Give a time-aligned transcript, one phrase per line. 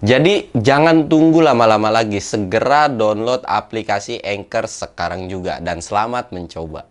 [0.00, 6.88] Jadi jangan tunggu lama-lama lagi, segera download aplikasi Anchor sekarang juga dan selamat mencoba.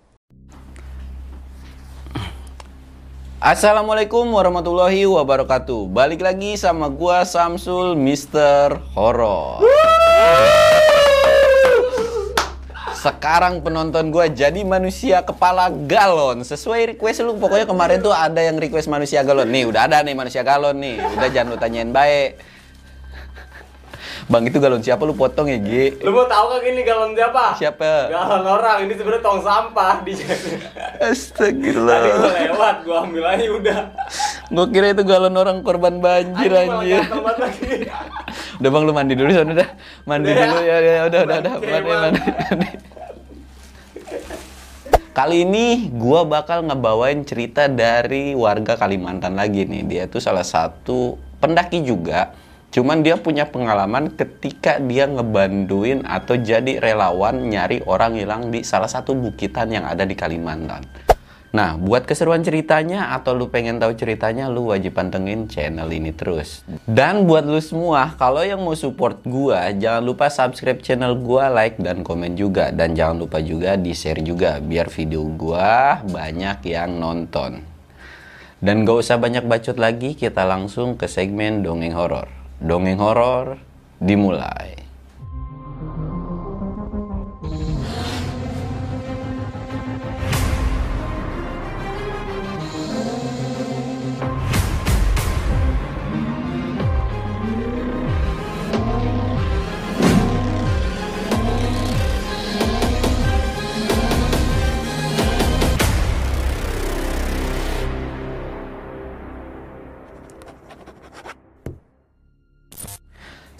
[3.40, 5.88] Assalamualaikum warahmatullahi wabarakatuh.
[5.88, 9.64] Balik lagi sama gua Samsul Mister Horror.
[13.00, 18.60] Sekarang penonton gua jadi manusia kepala galon Sesuai request lu Pokoknya kemarin tuh ada yang
[18.60, 22.36] request manusia galon Nih udah ada nih manusia galon nih Udah jangan lu tanyain baik
[24.30, 25.98] Bang itu galon siapa lu potong ya G?
[26.06, 27.58] Lu mau tahu kagak ini galon siapa?
[27.58, 28.14] Siapa?
[28.14, 30.14] Galon orang, ini sebenarnya tong sampah di
[31.02, 33.80] Astagfirullah Tadi gua lewat, gua ambil aja udah.
[34.54, 37.02] Gua kira itu galon orang korban banjir anjir.
[38.62, 39.70] Udah bang lu mandi dulu sana dah
[40.06, 40.46] Mandi Udah ya.
[40.46, 42.70] dulu ya, ya udah udah udah Bangke, mandi, mandi, mandi.
[45.10, 49.82] Kali ini gua bakal ngebawain cerita dari warga Kalimantan lagi nih.
[49.90, 52.30] Dia tuh salah satu pendaki juga.
[52.70, 58.86] Cuman dia punya pengalaman ketika dia ngebanduin atau jadi relawan nyari orang hilang di salah
[58.86, 60.86] satu bukitan yang ada di Kalimantan.
[61.50, 66.62] Nah, buat keseruan ceritanya atau lu pengen tahu ceritanya, lu wajib pantengin channel ini terus.
[66.86, 71.82] Dan buat lu semua, kalau yang mau support gua, jangan lupa subscribe channel gua, like
[71.82, 77.66] dan komen juga dan jangan lupa juga di-share juga biar video gua banyak yang nonton.
[78.62, 82.39] Dan gak usah banyak bacot lagi, kita langsung ke segmen dongeng horor.
[82.60, 83.56] Dongeng horor
[84.04, 84.89] dimulai.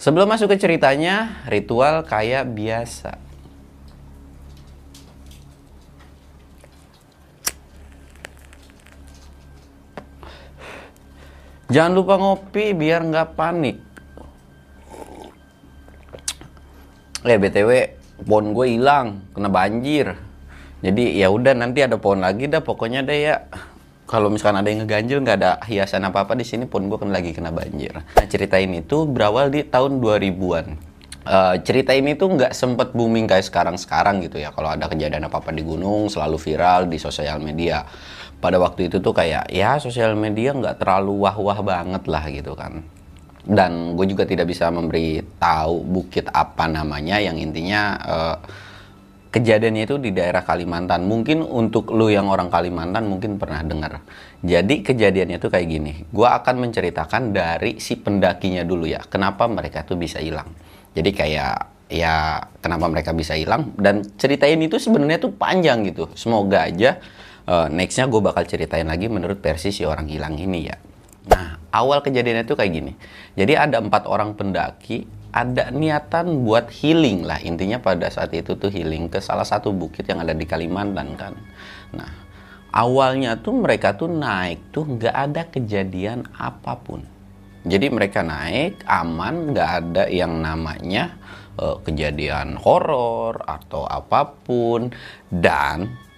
[0.00, 3.20] Sebelum masuk ke ceritanya, ritual kayak biasa.
[11.68, 13.76] Jangan lupa ngopi biar nggak panik.
[17.28, 17.70] Eh btw,
[18.24, 20.16] pohon gue hilang, kena banjir.
[20.80, 23.36] Jadi ya udah nanti ada pohon lagi dah pokoknya deh ya.
[24.10, 27.14] Kalau misalkan ada yang ngeganjil nggak ada hiasan apa apa di sini pohon gue kan
[27.14, 27.94] lagi kena banjir.
[27.94, 30.66] Nah cerita ini tuh berawal di tahun 2000-an.
[31.30, 34.50] Eh, cerita ini tuh nggak sempet booming kayak sekarang-sekarang gitu ya.
[34.50, 37.86] Kalau ada kejadian apa-apa di gunung selalu viral di sosial media.
[38.42, 42.82] Pada waktu itu tuh kayak ya sosial media nggak terlalu wah-wah banget lah gitu kan.
[43.46, 48.36] Dan gue juga tidak bisa memberi tahu bukit apa namanya yang intinya eh,
[49.30, 51.06] kejadiannya itu di daerah Kalimantan.
[51.06, 54.02] Mungkin untuk lu yang orang Kalimantan mungkin pernah dengar.
[54.42, 55.92] Jadi kejadiannya tuh kayak gini.
[56.10, 59.00] Gua akan menceritakan dari si pendakinya dulu ya.
[59.06, 60.50] Kenapa mereka tuh bisa hilang.
[60.92, 61.54] Jadi kayak
[61.90, 66.10] ya kenapa mereka bisa hilang dan cerita ini tuh sebenarnya tuh panjang gitu.
[66.18, 66.98] Semoga aja
[67.46, 70.76] eh, nextnya gue bakal ceritain lagi menurut versi si orang hilang ini ya.
[71.30, 72.92] Nah, awal kejadiannya tuh kayak gini.
[73.38, 77.38] Jadi ada empat orang pendaki, ada niatan buat healing lah.
[77.42, 81.34] Intinya pada saat itu tuh healing ke salah satu bukit yang ada di Kalimantan kan.
[81.94, 82.10] Nah,
[82.74, 87.06] awalnya tuh mereka tuh naik tuh nggak ada kejadian apa pun.
[87.62, 91.14] Jadi mereka naik aman, nggak ada yang namanya
[91.60, 94.90] eh, kejadian horor atau apa pun
[95.28, 96.09] dan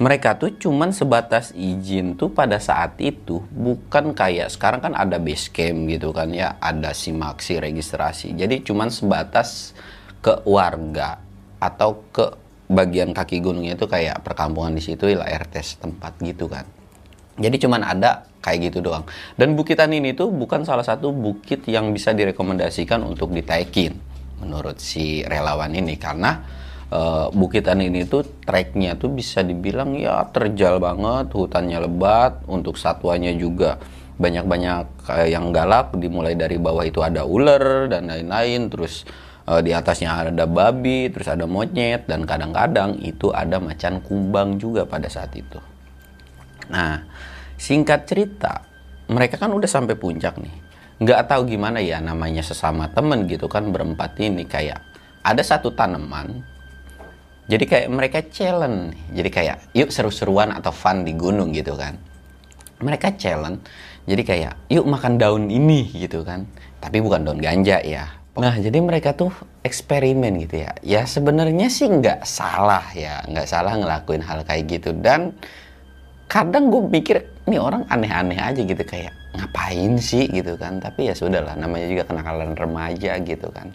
[0.00, 5.52] mereka tuh cuman sebatas izin tuh pada saat itu bukan kayak sekarang kan ada base
[5.52, 8.32] camp gitu kan ya ada simaksi registrasi.
[8.32, 9.76] Jadi cuman sebatas
[10.24, 11.20] ke warga
[11.60, 12.32] atau ke
[12.72, 16.64] bagian kaki gunungnya itu kayak perkampungan di situ lah RT setempat gitu kan.
[17.36, 19.04] Jadi cuman ada kayak gitu doang.
[19.36, 24.00] Dan bukitan ini tuh bukan salah satu bukit yang bisa direkomendasikan untuk ditaikin
[24.40, 26.00] menurut si relawan ini.
[26.00, 26.40] Karena
[26.90, 33.30] eh, bukitan ini tuh treknya tuh bisa dibilang ya terjal banget hutannya lebat untuk satwanya
[33.34, 33.78] juga
[34.20, 39.08] banyak-banyak kayak yang galak dimulai dari bawah itu ada ular dan lain-lain terus
[39.48, 44.84] eh, di atasnya ada babi terus ada monyet dan kadang-kadang itu ada macan kumbang juga
[44.84, 45.56] pada saat itu.
[46.68, 47.00] Nah
[47.56, 48.68] singkat cerita
[49.08, 50.54] mereka kan udah sampai puncak nih.
[51.00, 54.84] Nggak tahu gimana ya namanya sesama temen gitu kan berempat ini kayak
[55.24, 56.44] ada satu tanaman
[57.50, 58.94] jadi kayak mereka challenge.
[59.10, 61.98] Jadi kayak yuk seru-seruan atau fun di gunung gitu kan.
[62.78, 63.66] Mereka challenge.
[64.06, 66.46] Jadi kayak yuk makan daun ini gitu kan.
[66.78, 68.06] Tapi bukan daun ganja ya.
[68.38, 69.34] Nah jadi mereka tuh
[69.66, 70.72] eksperimen gitu ya.
[70.86, 73.18] Ya sebenarnya sih nggak salah ya.
[73.26, 74.94] Nggak salah ngelakuin hal kayak gitu.
[74.94, 75.34] Dan
[76.30, 78.86] kadang gue mikir ini orang aneh-aneh aja gitu.
[78.86, 80.30] Kayak ngapain sih?
[80.30, 80.78] gitu kan.
[80.78, 83.74] Tapi ya sudahlah namanya juga kenakalan remaja gitu kan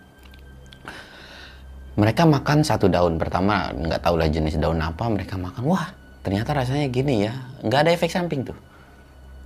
[1.95, 5.63] mereka makan satu daun pertama nggak tahu lah jenis daun apa mereka makan.
[5.67, 5.87] Wah
[6.21, 7.33] ternyata rasanya gini ya.
[7.63, 8.57] Nggak ada efek samping tuh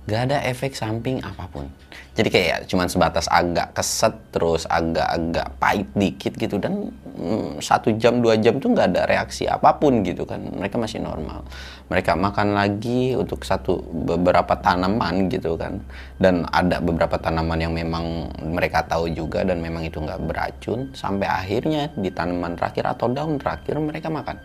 [0.08, 1.68] nggak ada efek samping apa pun.
[2.16, 8.20] Jadi kayak cuman sebatas agak keset terus agak-agak pahit dikit gitu dan mm, satu jam
[8.20, 10.40] dua jam tuh nggak ada reaksi apa pun gitu kan.
[10.40, 11.46] Mereka masih normal.
[11.88, 15.80] Mereka makan lagi untuk satu beberapa tanaman gitu kan.
[16.20, 21.28] Dan ada beberapa tanaman yang memang mereka tahu juga dan memang itu nggak beracun sampai
[21.28, 24.36] akhirnya di tanaman terakhir atau daun terakhir mereka makan.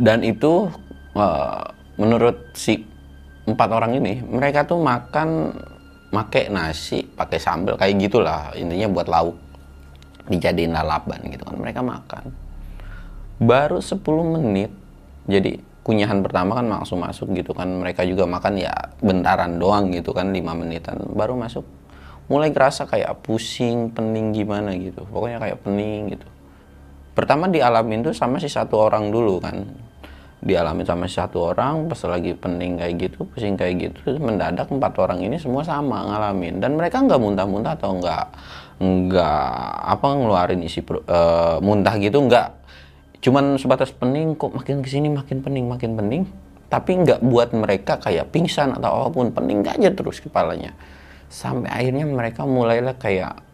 [0.00, 0.72] Dan itu
[1.14, 1.62] uh,
[2.00, 2.89] menurut si
[3.50, 5.54] empat orang ini mereka tuh makan
[6.10, 9.36] make nasi pakai sambal kayak gitulah intinya buat lauk.
[10.30, 12.30] Dijadiin lalapan gitu kan mereka makan.
[13.42, 13.98] Baru 10
[14.38, 14.70] menit
[15.26, 18.70] jadi kunyahan pertama kan langsung masuk gitu kan mereka juga makan ya
[19.02, 21.66] bentaran doang gitu kan 5 menitan baru masuk.
[22.30, 26.26] Mulai kerasa kayak pusing pening gimana gitu pokoknya kayak pening gitu.
[27.10, 29.66] Pertama dialamin tuh sama si satu orang dulu kan
[30.40, 35.20] dialami sama satu orang pas lagi pening kayak gitu pusing kayak gitu mendadak empat orang
[35.20, 36.58] ini semua sama ngalamin.
[36.64, 38.24] Dan mereka nggak muntah-muntah atau nggak
[38.80, 39.52] nggak
[39.84, 42.48] apa ngeluarin isi uh, muntah gitu nggak.
[43.20, 46.24] Cuman sebatas pening kok makin ke sini makin pening makin pening.
[46.72, 50.72] Tapi nggak buat mereka kayak pingsan atau apa pun pening aja terus kepalanya.
[51.28, 53.44] Sampai akhirnya mereka mulailah kayak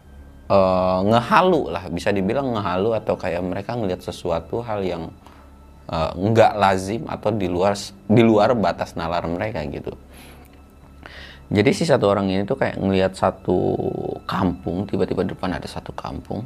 [0.47, 5.11] uh, ngehalu lah bisa dibilang ngehalu atau kayak mereka ngelihat sesuatu hal yang
[5.87, 7.75] uh, nggak lazim atau di luar
[8.07, 9.95] di luar batas nalar mereka gitu.
[11.47, 13.79] Jadi si satu orang ini tuh kayak ngelihat satu
[14.27, 16.43] kampung, tiba-tiba depan ada satu kampung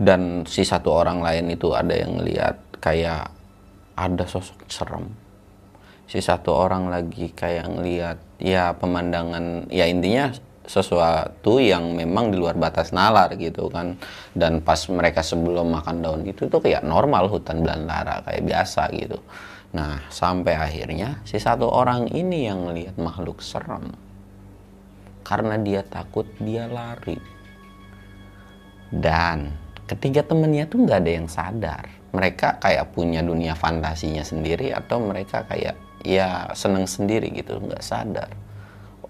[0.00, 3.28] dan si satu orang lain itu ada yang ngelihat kayak
[3.94, 5.12] ada sosok serem.
[6.08, 10.32] Si satu orang lagi kayak ngelihat ya pemandangan ya intinya
[10.64, 13.96] sesuatu yang memang di luar batas nalar gitu kan.
[14.32, 19.20] Dan pas mereka sebelum makan daun itu tuh kayak normal hutan belantara kayak biasa gitu.
[19.76, 23.92] Nah sampai akhirnya si satu orang ini yang melihat makhluk serem.
[25.24, 27.16] Karena dia takut dia lari.
[28.92, 29.52] Dan
[29.88, 31.84] ketiga temennya tuh nggak ada yang sadar.
[32.14, 35.74] Mereka kayak punya dunia fantasinya sendiri atau mereka kayak
[36.04, 38.43] ya seneng sendiri gitu nggak sadar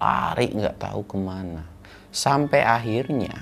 [0.05, 1.65] lari nggak tahu ke mana.
[2.13, 3.33] Sampai akhirnya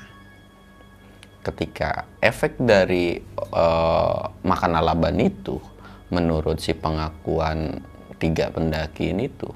[1.43, 3.19] ketika efek dari
[3.51, 5.59] uh, makan alaban itu
[6.07, 7.83] menurut si pengakuan
[8.15, 9.51] tiga pendaki ini tuh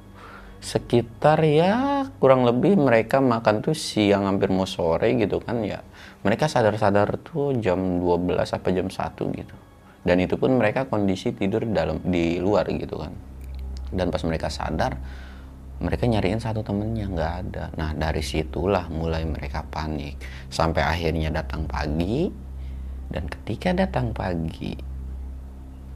[0.60, 5.80] sekitar ya kurang lebih mereka makan tuh siang hampir mau sore gitu kan ya.
[6.26, 9.56] Mereka sadar-sadar tuh jam 12 apa jam 1 gitu.
[10.04, 13.14] Dan itu pun mereka kondisi tidur dalam di luar gitu kan.
[13.94, 14.98] Dan pas mereka sadar
[15.78, 17.66] mereka nyariin satu temennya nggak ada.
[17.78, 20.18] Nah dari situlah mulai mereka panik.
[20.50, 22.30] Sampai akhirnya datang pagi
[23.08, 24.74] dan ketika datang pagi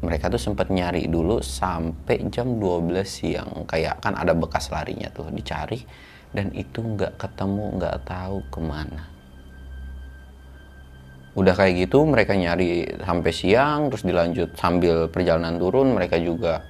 [0.01, 3.65] mereka tuh sempat nyari dulu sampai jam 12 siang.
[3.65, 5.81] Kayak kan ada bekas larinya tuh dicari
[6.29, 9.03] dan itu nggak ketemu nggak tahu ke mana.
[11.31, 16.61] Udah kayak gitu mereka nyari sampai siang terus dilanjut sambil perjalanan turun mereka juga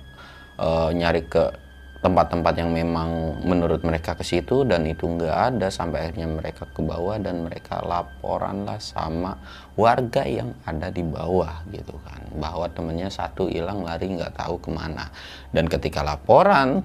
[0.62, 1.71] uh, nyari ke
[2.02, 6.82] tempat-tempat yang memang menurut mereka ke situ dan itu nggak ada sampai akhirnya mereka ke
[6.82, 9.38] bawah dan mereka laporan lah sama
[9.78, 12.26] warga yang ada di bawah gitu kan.
[12.42, 15.14] Bahwa temennya satu hilang lari nggak tahu ke mana.
[15.54, 16.82] Dan ketika laporan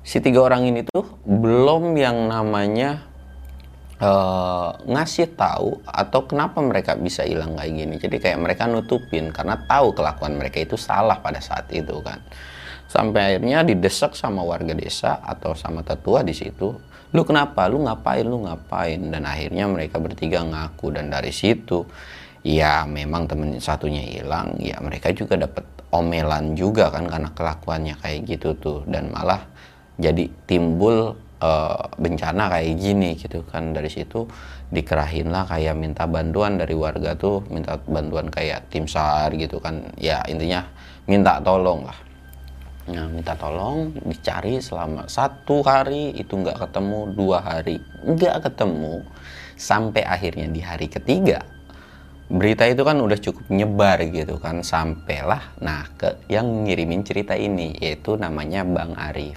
[0.00, 3.04] si tiga orang ini tuh belum yang namanya
[4.00, 7.94] uh, ngasih tahu atau kenapa mereka bisa hilang kayak gini.
[8.00, 12.24] Jadi kayak mereka nutupin karena tahu kelakuan mereka itu salah pada saat itu kan
[12.94, 17.70] sampai akhirnya didesak sama warga desa atau sama tetua di situ lu kenapa?
[17.70, 18.26] Lu ngapain?
[18.26, 18.98] Lu ngapain?
[18.98, 20.90] Dan akhirnya mereka bertiga ngaku.
[20.98, 21.86] Dan dari situ
[22.42, 24.58] ya memang temen satunya hilang.
[24.58, 25.62] Ya mereka juga dapat
[25.94, 28.80] omelan juga kan karena kelakuannya kayak gitu tuh.
[28.90, 29.46] Dan malah
[29.94, 33.70] jadi timbul uh, bencana kayak gini gitu kan.
[33.70, 34.26] Dari situ
[34.74, 39.86] dikerahin lah kayak minta bantuan dari warga tuh minta bantuan kayak tim sar gitu kan.
[40.02, 40.66] Ya intinya
[41.06, 42.03] minta tolong lah
[42.84, 49.00] Nah, minta tolong dicari selama satu hari itu nggak ketemu, dua hari nggak ketemu,
[49.56, 51.54] sampai akhirnya di hari ketiga
[52.32, 57.76] berita itu kan udah cukup nyebar gitu kan sampailah nah ke yang ngirimin cerita ini
[57.76, 59.36] yaitu namanya Bang Arif.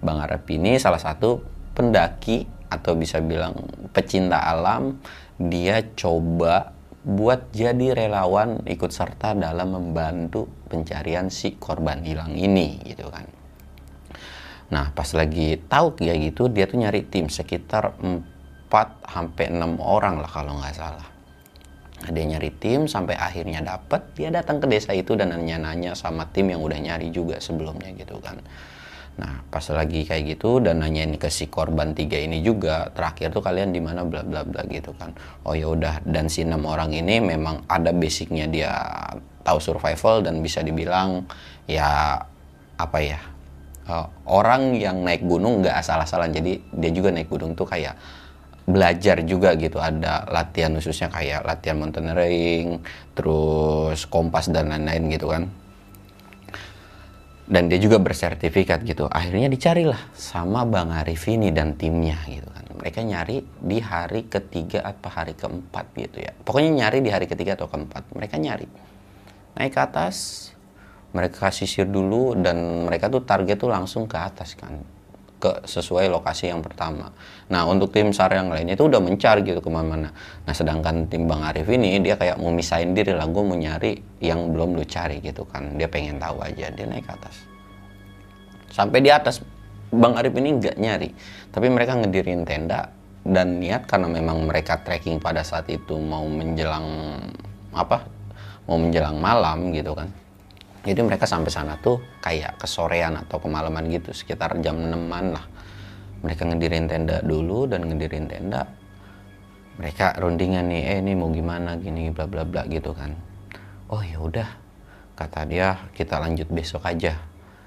[0.00, 1.44] Bang Arif ini salah satu
[1.76, 3.52] pendaki atau bisa bilang
[3.92, 4.96] pecinta alam
[5.36, 6.72] dia coba
[7.04, 13.28] buat jadi relawan ikut serta dalam membantu pencarian si korban hilang ini gitu kan.
[14.72, 18.72] Nah, pas lagi tahu kayak gitu, dia tuh nyari tim sekitar 4
[19.04, 21.08] sampai 6 orang lah kalau nggak salah.
[22.08, 26.48] Dia nyari tim sampai akhirnya dapet, dia datang ke desa itu dan nanya-nanya sama tim
[26.48, 28.40] yang udah nyari juga sebelumnya gitu kan.
[29.12, 33.44] Nah, pas lagi kayak gitu dan nanyain ke si korban tiga ini juga, terakhir tuh
[33.44, 35.12] kalian di mana bla bla bla gitu kan.
[35.44, 38.72] Oh ya udah dan si enam orang ini memang ada basicnya dia
[39.42, 41.26] tahu survival dan bisa dibilang
[41.66, 42.18] ya
[42.78, 43.20] apa ya
[43.88, 46.30] uh, orang yang naik gunung nggak asal-asalan.
[46.30, 47.94] Jadi dia juga naik gunung tuh kayak
[48.66, 49.82] belajar juga gitu.
[49.82, 52.82] Ada latihan khususnya kayak latihan mountaineering
[53.16, 55.44] terus kompas dan lain-lain gitu kan.
[57.52, 59.10] Dan dia juga bersertifikat gitu.
[59.10, 62.64] Akhirnya dicarilah sama Bang Arif ini dan timnya gitu kan.
[62.80, 66.32] Mereka nyari di hari ketiga atau hari keempat gitu ya.
[66.32, 68.08] Pokoknya nyari di hari ketiga atau keempat.
[68.14, 68.66] Mereka nyari
[69.56, 70.48] naik ke atas
[71.12, 74.80] mereka sisir dulu dan mereka tuh target tuh langsung ke atas kan
[75.42, 77.10] ke sesuai lokasi yang pertama.
[77.50, 80.14] Nah untuk tim SAR yang lainnya itu udah mencari gitu ke mana-mana.
[80.46, 84.22] Nah sedangkan tim Bang Arif ini dia kayak mau misahin diri lah, gue mau nyari
[84.22, 85.74] yang belum lu cari gitu kan.
[85.74, 87.42] Dia pengen tahu aja, dia naik ke atas.
[88.70, 89.42] Sampai di atas
[89.90, 91.10] Bang Arif ini nggak nyari,
[91.50, 92.94] tapi mereka ngedirin tenda
[93.26, 97.18] dan niat karena memang mereka trekking pada saat itu mau menjelang
[97.74, 98.21] apa?
[98.72, 100.08] Mau menjelang malam gitu kan.
[100.80, 105.44] Jadi mereka sampai sana tuh kayak kesorean atau kemalaman gitu sekitar jam 6an lah.
[106.24, 108.64] Mereka ngedirin tenda dulu dan ngedirin tenda
[109.76, 111.76] mereka rundingan nih eh ini mau gimana?
[111.76, 113.12] Gini bla bla bla gitu kan.
[113.92, 114.48] Oh ya udah
[115.20, 117.20] kata dia kita lanjut besok aja.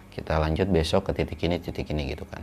[0.09, 2.41] Kita lanjut besok ke titik ini titik ini gitu kan.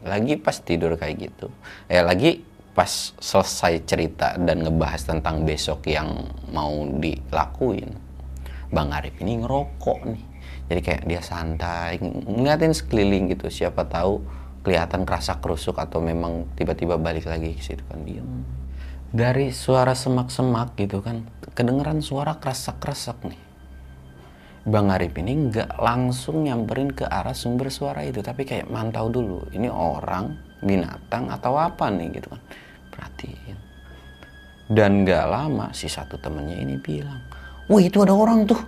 [0.00, 1.52] Lagi pas tidur kayak gitu
[1.92, 2.40] eh lagi
[2.78, 7.90] pas selesai cerita dan ngebahas tentang besok yang mau dilakuin
[8.70, 10.24] Bang Arif ini ngerokok nih.
[10.68, 13.48] Jadi kayak dia santai ngeliatin sekeliling gitu.
[13.48, 14.20] Siapa tahu
[14.62, 18.44] kelihatan kerasa kerusuk atau memang tiba-tiba balik lagi ke situ kan diam
[19.08, 21.24] dari suara semak-semak gitu kan
[21.56, 23.40] kedengeran suara kerasak-kerasak nih.
[24.68, 29.48] Bang Arif ini nggak langsung nyamperin ke arah sumber suara itu tapi kayak mantau dulu
[29.56, 32.42] ini orang binatang atau apa nih gitu kan
[32.98, 33.58] perhatiin.
[34.68, 37.22] Dan nggak lama si satu temennya ini bilang
[37.70, 38.58] wah itu ada orang tuh.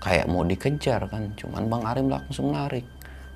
[0.00, 2.86] Kayak mau dikejar kan cuman Bang Arim langsung narik.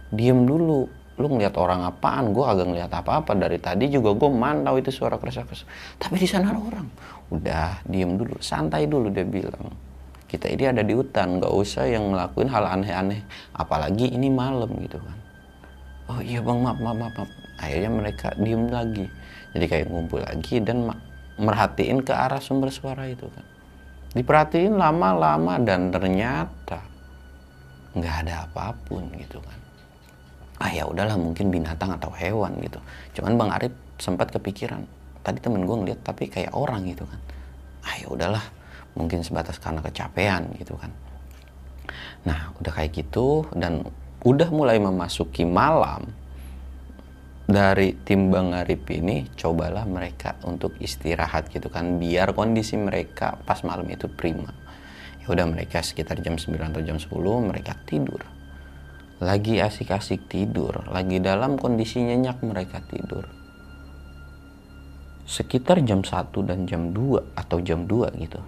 [0.08, 0.88] Diem dulu
[1.20, 2.32] lu ngeliat orang apaan?
[2.32, 3.36] Gue agak ngeliat apa-apa.
[3.36, 5.68] Dari tadi juga gue mantau itu suara keras-keras.
[6.00, 6.86] Tapi di sana ada orang.
[7.28, 9.76] Udah diem dulu santai dulu dia bilang.
[10.24, 13.20] Kita ini ada di hutan nggak usah yang ngelakuin hal aneh-aneh.
[13.52, 15.18] Apalagi ini malam gitu kan.
[16.04, 17.30] Oh iya bang maaf maaf, maaf.
[17.56, 19.08] akhirnya mereka diem lagi
[19.54, 20.84] jadi kayak ngumpul lagi dan
[21.38, 23.46] merhatiin ke arah sumber suara itu kan
[24.14, 26.86] diperhatiin lama-lama dan ternyata
[27.94, 29.58] nggak ada apa pun gitu kan.
[30.62, 32.78] Ah ya udahlah mungkin binatang atau hewan gitu.
[33.18, 34.86] Cuman bang Arif sempat kepikiran.
[35.26, 37.20] Tadi temen gue ngeliat tapi kayak orang gitu kan.
[37.82, 38.42] Ah ya udahlah
[38.94, 40.94] mungkin sebatas karena kecapean gitu kan.
[42.26, 43.82] Nah udah kayak gitu dan
[44.22, 46.06] udah mulai memasuki malam
[47.44, 52.00] dari tim Bang Arif ini cobalah mereka untuk istirahat gitu kan.
[52.00, 54.48] Biar kondisi mereka pas malam itu prima.
[55.20, 57.12] Ya udah mereka sekitar jam 9 atau jam 10
[57.44, 58.24] mereka tidur.
[59.20, 63.28] Lagi asik-asik tidur lagi dalam kondisi nyenyak mereka tidur.
[65.24, 68.40] Sekitar jam 1 dan jam 2 atau jam 2 gitu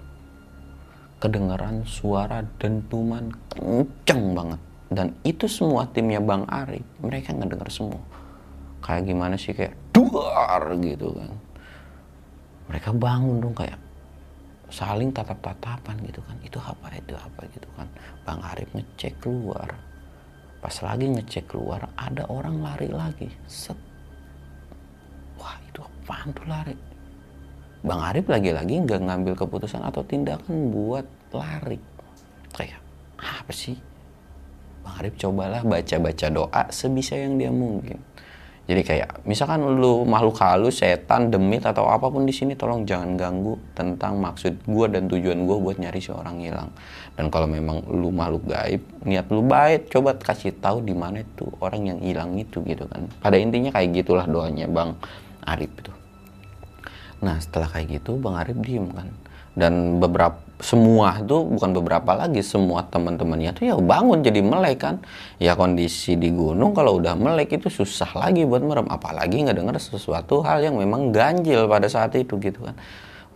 [1.17, 4.61] kedengaran suara dentuman kenceng banget.
[4.93, 8.16] Dan itu semua timnya Bang Arif mereka ngedenger semua
[8.87, 11.31] kayak gimana sih kayak duar gitu kan.
[12.71, 13.79] Mereka bangun dong kayak
[14.71, 16.39] saling tatap-tatapan gitu kan.
[16.47, 17.91] Itu apa itu apa gitu kan.
[18.23, 19.75] Bang Arif ngecek keluar.
[20.63, 23.27] Pas lagi ngecek keluar ada orang lari lagi.
[23.51, 23.79] Set.
[25.35, 26.75] Wah itu apaan tuh lari?
[27.83, 31.79] Bang Arif lagi-lagi nggak ngambil keputusan atau tindakan buat lari.
[32.55, 32.79] Kayak
[33.19, 33.75] apa sih?
[34.87, 37.99] Bang Arif cobalah baca-baca doa sebisa yang dia mungkin
[38.67, 43.15] jadi kayak misalkan lu makhluk halus, setan, demit atau apa pun di sini tolong jangan
[43.15, 46.75] ganggu tentang maksud gua dan tujuan gua buat nyari seorang hilang.
[47.15, 51.47] Dan kalau memang lu makhluk gaib, niat lu baik, coba kasih tahu di mana itu
[51.63, 53.07] orang yang hilang itu gitu kan.
[53.23, 54.99] Pada intinya kayak gitulah doanya Bang
[55.47, 55.95] Arif itu.
[57.23, 59.09] Nah setelah kayak gitu Bang Arif diem kan.
[59.57, 64.97] dan beberapa semua tuh bukan beberapa lagi semua teman-temannya tuh ya bangun jadi melek kan.
[65.37, 69.77] Ya kondisi di gunung kalau udah melek itu susah lagi buat merem apalagi nggak dengar
[69.77, 72.77] sesuatu hal yang memang ganjil pada saat itu gitu kan.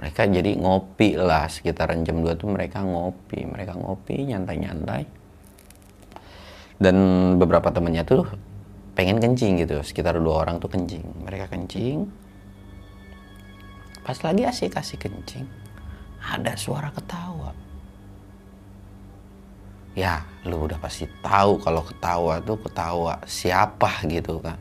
[0.00, 5.04] Mereka jadi ngopi lah sekitaran jam 2 tuh mereka ngopi mereka ngopi nyantai-nyantai.
[6.80, 6.96] Dan
[7.36, 8.24] beberapa temannya tuh
[8.96, 11.04] pengen kencing gitu sekitar dua orang tuh kencing.
[11.28, 12.08] Mereka kencing
[14.00, 15.44] pas lagi asik-asik kencing
[16.20, 17.50] ada suara ketawa.
[19.98, 24.56] Ya, lu udah pasti tahu kalau ketawa tuh ketawa siapa gitu kan.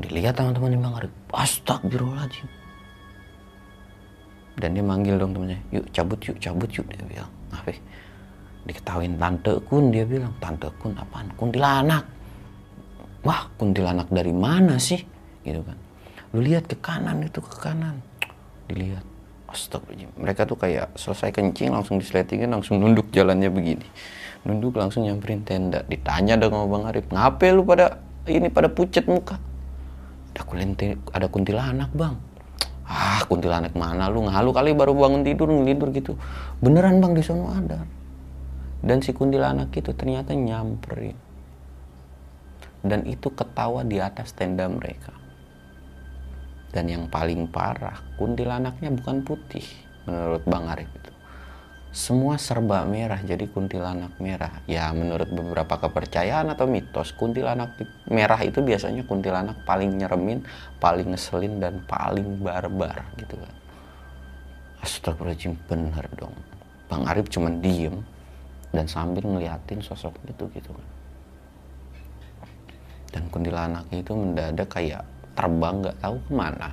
[0.00, 2.48] Dilihat teman-teman di Bang Arif, astagfirullahaladzim.
[4.54, 6.86] Dan dia manggil dong temennya, yuk cabut yuk, cabut yuk.
[6.90, 7.74] Dia bilang, apa
[8.64, 11.28] Diketawain tante kun, dia bilang, tante kun apaan?
[11.36, 12.04] Kuntilanak.
[13.20, 15.04] Wah, kuntilanak dari mana sih?
[15.44, 15.76] Gitu kan.
[16.32, 18.00] Lu lihat ke kanan itu, ke kanan.
[18.66, 19.04] Dilihat
[19.54, 20.10] Astagfirullahaladzim.
[20.18, 23.86] Mereka tuh kayak selesai kencing langsung disletingin langsung nunduk jalannya begini.
[24.44, 25.86] Nunduk langsung nyamperin tenda.
[25.86, 29.38] Ditanya dong sama Bang Arif, ngapain lu pada ini pada pucet muka?
[30.34, 32.16] Ada kuntilanak, ada kuntilanak bang.
[32.84, 36.18] Ah kuntilanak mana lu ngalu kali baru bangun tidur ngelidur gitu.
[36.60, 37.80] Beneran bang di sana ada.
[38.84, 41.16] Dan si kuntilanak itu ternyata nyamperin.
[42.84, 45.23] Dan itu ketawa di atas tenda mereka.
[46.74, 49.62] Dan yang paling parah, kuntilanaknya bukan putih
[50.10, 51.14] menurut Bang Arif itu.
[51.94, 54.58] Semua serba merah jadi kuntilanak merah.
[54.66, 57.78] Ya menurut beberapa kepercayaan atau mitos, kuntilanak
[58.10, 60.42] merah itu biasanya kuntilanak paling nyeremin,
[60.82, 63.54] paling ngeselin dan paling barbar gitu kan.
[64.82, 66.34] Astagfirullahaladzim bener dong.
[66.90, 68.02] Bang Arif cuma diem
[68.74, 70.88] dan sambil ngeliatin sosok itu gitu kan.
[73.14, 76.70] Dan kuntilanak itu mendadak kayak terbang nggak tahu ke mana.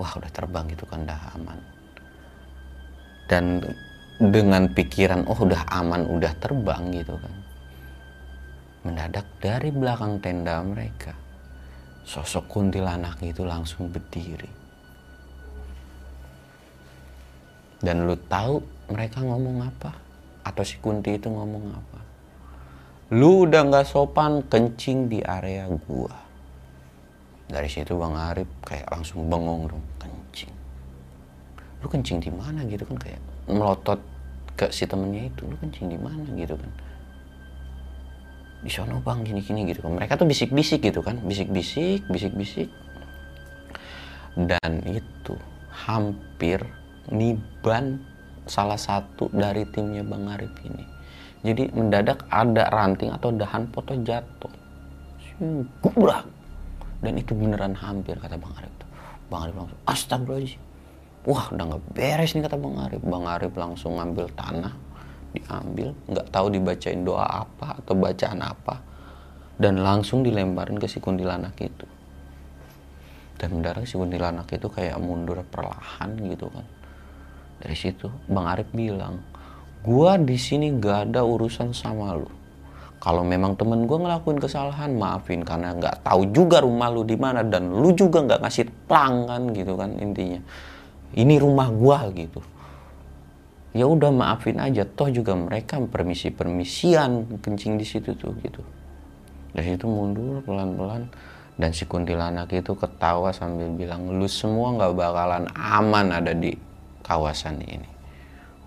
[0.00, 1.58] Wah udah terbang gitu kan udah aman.
[3.28, 3.44] Dan
[4.18, 7.34] dengan pikiran oh udah aman udah terbang gitu kan.
[8.88, 11.12] Mendadak dari belakang tenda mereka
[12.08, 14.48] sosok kuntilanak itu langsung berdiri.
[17.78, 18.58] Dan lu tahu
[18.90, 19.92] mereka ngomong apa?
[20.42, 22.00] Atau si kunti itu ngomong apa?
[23.14, 26.27] Lu udah nggak sopan kencing di area gua
[27.48, 30.52] dari situ bang Arif kayak langsung bengong dong kencing.
[31.80, 32.60] Lu kencing di mana?
[32.68, 33.96] Gitu kan kayak melotot
[34.52, 36.28] ke si temennya itu lu kencing di mana?
[36.36, 36.70] Gitu kan.
[38.60, 39.96] Di sono bang gini gini gitu kan.
[39.96, 42.68] Mereka tuh bisik-bisik gitu kan bisik-bisik bisik-bisik.
[44.36, 45.34] Dan itu
[45.72, 46.60] hampir
[47.08, 48.04] niban
[48.44, 50.84] salah satu dari timnya Bang Arif ini.
[51.42, 54.52] Jadi mendadak ada ranting atau dahan foto jatuh.
[55.80, 56.37] Gubrak
[56.98, 58.88] dan itu beneran hampir kata Bang Arif tuh.
[59.30, 60.62] Bang Arif langsung astagfirullahaladzim.
[61.28, 63.02] Wah udah nggak beres nih kata Bang Arif.
[63.04, 64.74] Bang Arif langsung ngambil tanah
[65.28, 68.74] diambil nggak tahu dibacain doa apa atau bacaan apa
[69.60, 71.86] dan langsung dilemparin ke si kuntilanak itu.
[73.38, 76.66] Dan mendarat si kuntilanak itu kayak mundur perlahan gitu kan.
[77.58, 79.22] Dari situ Bang Arif bilang
[79.82, 82.37] gua di sini gak ada urusan sama lu
[82.98, 85.46] kalau memang temen gue ngelakuin kesalahan maafin.
[85.46, 89.78] Karena nggak tahu juga rumah lu di mana dan lu juga nggak ngasih pelanggan gitu
[89.78, 90.42] kan intinya.
[91.14, 92.40] Ini rumah gue gitu.
[93.72, 94.82] Ya udah maafin aja.
[94.82, 98.62] Toh juga mereka permisi permisian kencing di situ tuh gitu.
[99.54, 101.02] Dari situ mundur pelan pelan
[101.58, 106.54] dan si kuntilanak itu ketawa sambil bilang lu semua nggak bakalan aman ada di
[107.02, 107.97] kawasan ini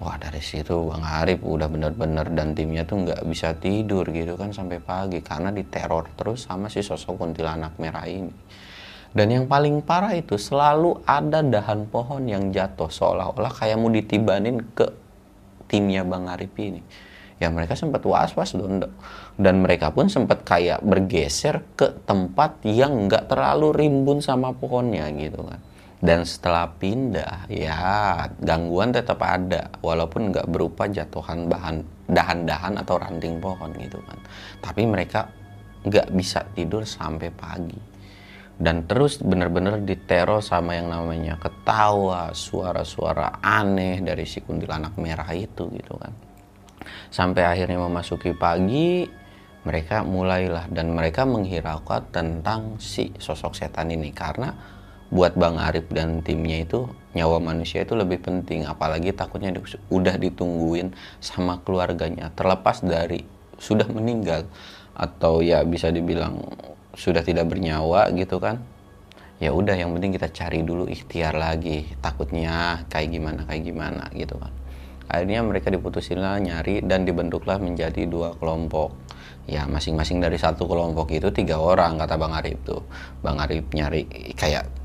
[0.02, 4.50] wah dari situ Bang Arif udah bener-bener dan timnya tuh nggak bisa tidur gitu kan
[4.50, 8.34] sampai pagi karena diteror terus sama si sosok kuntilanak merah ini.
[9.14, 14.58] Dan yang paling parah itu selalu ada dahan pohon yang jatuh seolah-olah kayak mau ditibanin
[14.74, 14.90] ke
[15.70, 16.82] timnya Bang Arif ini.
[17.38, 18.82] Ya mereka sempat was-was dong
[19.38, 25.46] dan mereka pun sempat kayak bergeser ke tempat yang nggak terlalu rimbun sama pohonnya gitu
[25.46, 25.62] kan
[26.02, 27.78] dan setelah pindah ya
[28.42, 29.70] gangguan tetap ada.
[29.86, 34.18] Walaupun nggak berupa jatuhan bahan dahan-dahan atau ranting pohon gitu kan.
[34.66, 35.30] Tapi mereka
[35.86, 37.82] nggak bisa tidur sampai pagi.
[38.62, 45.70] Dan terus bener-bener diteror sama yang namanya ketawa suara-suara aneh dari si kuntilanak merah itu
[45.70, 46.14] gitu kan.
[47.14, 49.06] Sampai akhirnya memasuki pagi
[49.62, 50.66] mereka mulailah.
[50.74, 54.10] Dan mereka menghiraukan tentang si sosok setan ini.
[54.10, 54.81] Karena
[55.12, 58.64] buat Bang Arif dan timnya itu nyawa manusia itu lebih penting.
[58.64, 59.52] Apalagi takutnya
[59.92, 62.32] udah ditungguin sama keluarganya.
[62.34, 63.22] Terlepas dari
[63.60, 64.48] sudah meninggal
[64.96, 66.42] atau ya bisa dibilang
[66.96, 68.60] sudah tidak bernyawa gitu kan
[69.42, 71.90] ya udah yang penting kita cari dulu ikhtiar lagi.
[71.98, 74.54] Takutnya kayak gimana kayak gimana gitu kan.
[75.12, 78.94] Akhirnya mereka diputusin lah nyari dan dibentuklah menjadi dua kelompok.
[79.50, 82.86] Ya masing-masing dari satu kelompok itu tiga orang kata bang Arif tuh.
[83.26, 84.06] Bang Arif nyari
[84.38, 84.81] kayak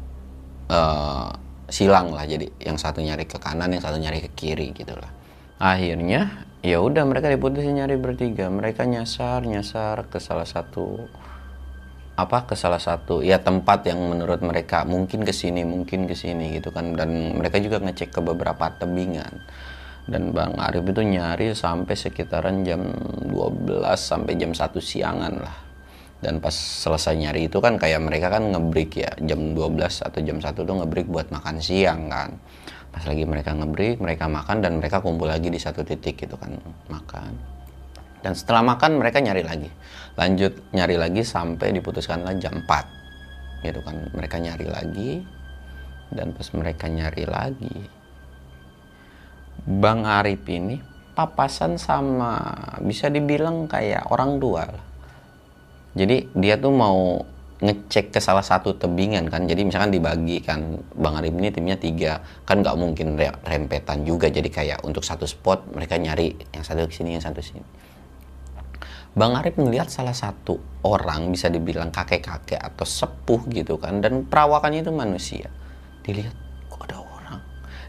[0.71, 1.29] eh,
[1.71, 2.25] silang lah.
[2.27, 5.11] Jadi yang satu nyari ke kanan yang satu nyari ke kiri gitu lah.
[5.59, 8.51] Akhirnya ya udah mereka diputusin nyari bertiga.
[8.51, 11.07] Mereka nyasar nyasar ke salah satu
[12.17, 16.57] apa ke salah satu ya tempat yang menurut mereka mungkin ke sini mungkin ke sini
[16.59, 16.95] gitu kan.
[16.95, 19.43] Dan mereka juga ngecek ke beberapa tebingan.
[20.07, 22.95] Dan Bang Arif itu nyari sampai sekitaran jam
[23.27, 25.66] 12 sampai jam 1 siangan lah
[26.27, 30.43] dan pas selesai nyari itu kan kayak mereka kan ngebreak ya jam 12 atau jam
[30.43, 32.35] 1 tuh ngebreak buat makan siang kan.
[32.91, 36.59] Pas lagi mereka ngebreak mereka makan dan mereka kumpul lagi di satu titik gitu kan
[36.91, 37.31] makan.
[38.27, 39.71] Dan setelah makan mereka nyari lagi.
[40.19, 43.95] Lanjut nyari lagi sampai diputuskanlah jam 4 gitu kan.
[44.11, 45.23] Mereka nyari lagi
[46.11, 47.77] dan pas mereka nyari lagi
[49.67, 50.79] Bang Arif ini
[51.15, 52.39] papasan sama
[52.83, 54.96] bisa dibilang kayak orang tua lah.
[55.97, 57.25] Jadi dia tuh mau
[57.57, 59.49] ngecek ke salah satu tebingan kan.
[59.49, 64.29] Jadi misalkan dibagi kan Bang Arif ini timnya tiga kan nggak mungkin re- rempetan juga.
[64.29, 67.65] Jadi kayak untuk satu spot mereka nyari yang satu ke sini yang satu sini.
[69.17, 74.85] Bang Arif melihat salah satu orang bisa dibilang kakek-kakek atau sepuh gitu kan dan perawakannya
[74.85, 75.49] itu manusia.
[76.05, 76.37] Dilihat
[76.69, 77.41] kok ada orang.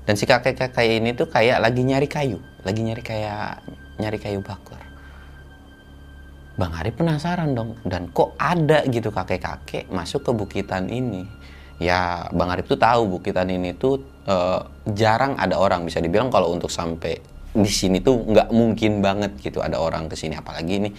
[0.08, 3.60] Dan si kakek-kakek ini tuh kayak lagi nyari kayu, lagi nyari kayak
[4.00, 4.87] nyari kayu bakar.
[6.58, 11.22] Bang Arif penasaran dong dan kok ada gitu kakek-kakek masuk ke bukitan ini.
[11.78, 14.60] Ya Bang Arif tuh tahu bukitan ini tuh eh,
[14.98, 17.22] jarang ada orang bisa dibilang kalau untuk sampai
[17.54, 20.90] di sini tuh nggak mungkin banget gitu ada orang ke sini apalagi ini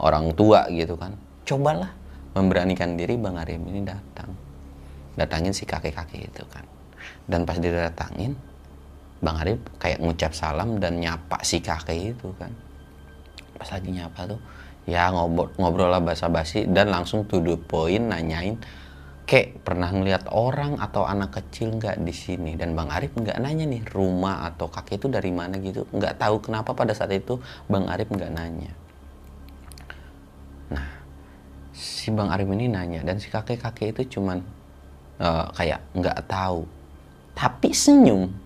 [0.00, 1.12] orang tua gitu kan.
[1.44, 1.92] Cobalah
[2.32, 4.32] memberanikan diri Bang Arif ini datang.
[5.12, 6.64] Datangin si kakek-kakek itu kan.
[7.28, 8.32] Dan pas dia datangin
[9.20, 12.48] Bang Arif kayak ngucap salam dan nyapa si kakek itu kan.
[13.60, 14.40] Pas lagi nyapa tuh
[14.88, 18.58] ya ngobrol, ngobrol lah basa-basi dan langsung to the point nanyain
[19.22, 22.58] kek pernah ngeliat orang atau anak kecil nggak di sini?
[22.58, 25.86] Dan Bang Arif nggak nanya nih rumah atau kakek itu dari mana gitu?
[25.94, 27.38] Nggak tahu kenapa pada saat itu
[27.70, 28.72] Bang Arif nggak nanya.
[30.74, 30.88] Nah
[31.72, 34.42] si Bang Arif ini nanya dan si kakek-kakek itu cuman
[35.22, 36.66] eh, kayak nggak tahu.
[37.32, 38.41] Tapi senyum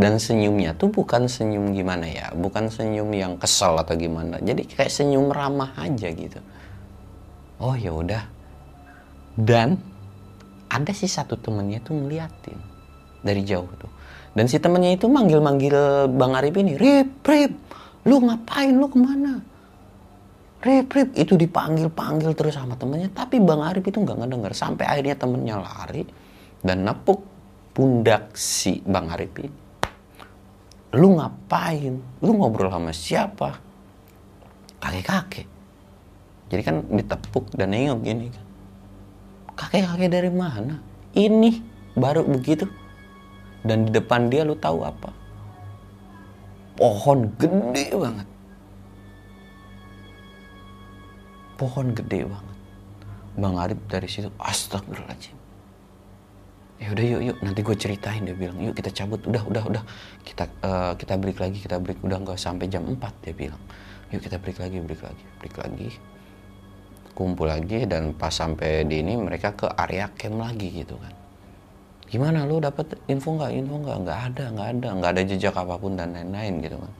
[0.00, 4.40] dan senyumnya tuh bukan senyum gimana ya bukan senyum yang kesel atau gimana.
[4.40, 6.40] Jadi kayak senyum ramah aja gitu.
[7.60, 8.24] Oh ya udah.
[9.36, 9.76] Dan
[10.72, 12.56] ada sih satu temennya tuh ngeliatin
[13.20, 13.92] dari jauh tuh.
[14.32, 17.52] Dan si temennya itu manggil-manggil Bang Arif ini Rip, Rip,
[18.08, 19.36] lu ngapain, lu ke mana?
[20.64, 23.12] Rip, Rip, itu dipanggil-panggil terus sama temennya.
[23.12, 24.52] Tapi Bang Arif itu nggak ngedenger.
[24.56, 26.08] Sampai akhirnya temennya lari
[26.64, 27.20] dan nepuk
[27.76, 29.59] pundak si Bang Arif ini
[30.94, 32.02] lu ngapain?
[32.22, 33.58] Lu ngobrol sama siapa?
[34.80, 35.46] Kakek-kakek.
[36.50, 38.46] Jadi kan ditepuk dan nengok gini kan.
[39.54, 40.82] Kakek-kakek dari mana?
[41.14, 41.62] Ini
[41.94, 42.66] baru begitu.
[43.60, 45.12] Dan di depan dia lu tahu apa?
[46.80, 48.28] Pohon gede banget.
[51.60, 52.56] Pohon gede banget.
[53.36, 55.39] Bang Arif dari situ astagfirullahaladzim
[56.80, 57.36] ya udah yuk yuk.
[57.44, 59.20] Nanti gue ceritain dia bilang yuk kita cabut.
[59.28, 59.82] Udah udah udah.
[60.24, 62.00] Kita eh, kita break lagi kita break.
[62.00, 63.62] Udah nggak sampai jam 4 dia bilang.
[64.10, 65.88] Yuk kita break lagi break lagi break lagi.
[67.12, 71.12] Kumpul lagi dan pas sampai di ini mereka ke area camp lagi gitu kan.
[72.10, 73.50] Gimana lu dapat info nggak?
[73.54, 73.96] Info nggak?
[74.02, 74.88] Nggak ada nggak ada.
[74.96, 76.92] Nggak ada jejak apa pun dan lain-lain gitu kan.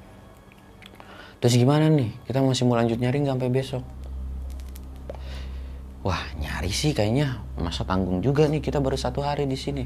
[1.40, 2.12] Terus gimana nih?
[2.28, 3.84] Kita masih mau lanjut nyari nggak sampai besok
[6.00, 9.84] Wah nyari sih kayaknya masa tanggung juga nih kita baru satu hari di sini.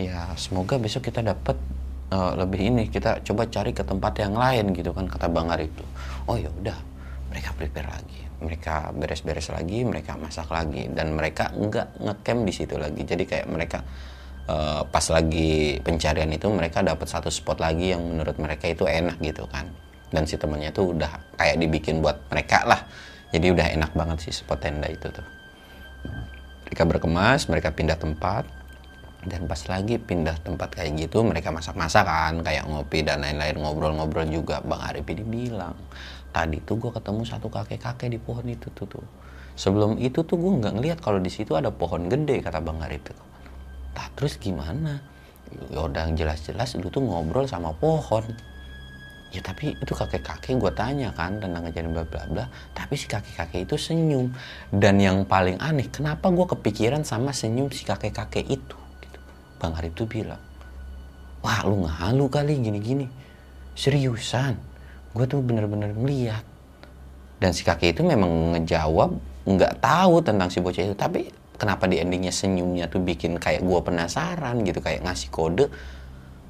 [0.00, 1.60] Ya semoga besok kita dapat
[2.08, 5.68] eh, lebih ini kita coba cari ke tempat yang lain gitu kan kata Bang Arif
[5.76, 5.88] tuh.
[6.24, 6.74] Oh ya udah
[7.28, 12.80] mereka prepare lagi, mereka beres-beres lagi, mereka masak lagi dan mereka nggak ngecamp di situ
[12.80, 13.04] lagi.
[13.04, 13.84] Jadi kayak mereka
[14.48, 19.20] eh, pas lagi pencarian itu mereka dapat satu spot lagi yang menurut mereka itu enak
[19.20, 19.68] gitu kan.
[20.08, 22.80] Dan si temennya tuh udah kayak dibikin buat mereka lah.
[23.34, 25.26] Jadi udah enak banget sih spot tenda itu tuh.
[26.70, 28.46] Mereka berkemas, mereka pindah tempat.
[29.24, 34.28] Dan pas lagi pindah tempat kayak gitu mereka masak-masak kan kayak ngopi dan lain-lain ngobrol-ngobrol
[34.30, 34.62] juga.
[34.62, 35.74] Bang Arif ini bilang
[36.30, 39.06] tadi tuh gue ketemu satu kakek-kakek di pohon itu tuh tuh.
[39.58, 43.00] Sebelum itu tuh gue nggak ngeliat kalau di situ ada pohon gede kata Bang Arif
[43.00, 43.14] itu
[43.94, 44.98] nah, terus gimana?
[45.70, 48.26] Ya udah jelas-jelas lu tuh ngobrol sama pohon
[49.34, 53.66] ya tapi itu kakek-kakek gue tanya kan tentang kejadian bla bla bla tapi si kakek-kakek
[53.66, 54.30] itu senyum.
[54.70, 58.78] Dan yang paling aneh kenapa gue kepikiran sama senyum si kakek-kakek itu?
[59.02, 59.18] Gitu.
[59.58, 60.38] bang Arif tuh bilang
[61.42, 63.10] wah lu ngalu kali gini-gini.
[63.74, 64.54] Seriusan
[65.10, 66.46] gue tuh bener-bener ngeliat.
[67.42, 70.94] Dan si kakek itu memang ngejawab nggak tahu tentang si bocah itu.
[70.94, 71.26] Tapi
[71.58, 75.66] kenapa di endingnya senyumnya tuh bikin kayak gue penasaran gitu kayak ngasih kode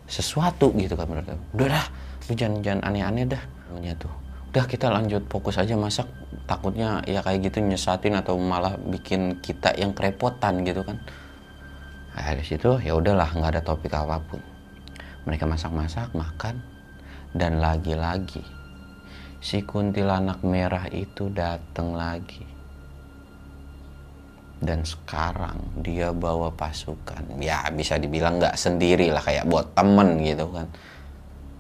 [0.05, 1.41] sesuatu gitu kan menurut gue.
[1.57, 1.87] udah dah
[2.29, 4.13] lu jangan jangan aneh-aneh dah namanya tuh.
[4.55, 6.07] Udah kita lanjut fokus aja masak.
[6.47, 11.01] Takutnya ya kayak gitu nyesatin atau malah bikin kita yang kerepotan gitu kan.
[12.15, 14.39] Nah, dari situ ya udahlah nggak ada topik apa pun.
[15.27, 16.63] Mereka masak-masak makan
[17.35, 18.45] dan lagi-lagi
[19.43, 22.47] si kuntilanak merah itu datang lagi.
[24.65, 27.37] Dan sekarang dia bawa pasukan.
[27.43, 30.71] Ya bisa dibilang nggak sendiri lah kayak buat temen gitu kan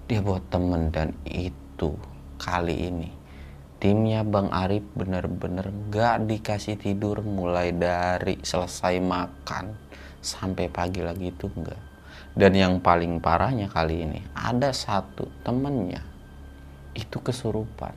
[0.04, 1.96] dia bawa temen dan itu
[2.36, 3.10] kali ini.
[3.80, 9.76] Timnya Bang Arif bener-bener nggak dikasih tidur mulai dari selesai makan
[10.24, 11.94] sampai pagi lagi itu enggak
[12.34, 16.02] dan yang paling parahnya kali ini ada satu temennya
[16.94, 17.94] itu kesurupan.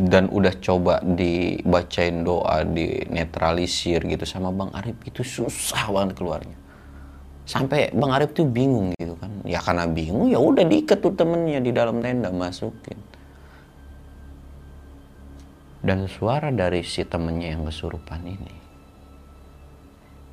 [0.00, 6.56] Dan udah coba dibacain doa di netralisir gitu sama Bang Arif itu susah banget keluarnya
[7.50, 9.42] sampai Bang Arif tuh bingung gitu kan.
[9.42, 12.94] Ya karena bingung ya udah diikat tuh temennya di dalam tenda masukin.
[15.82, 18.54] Dan suara dari si temennya yang kesurupan ini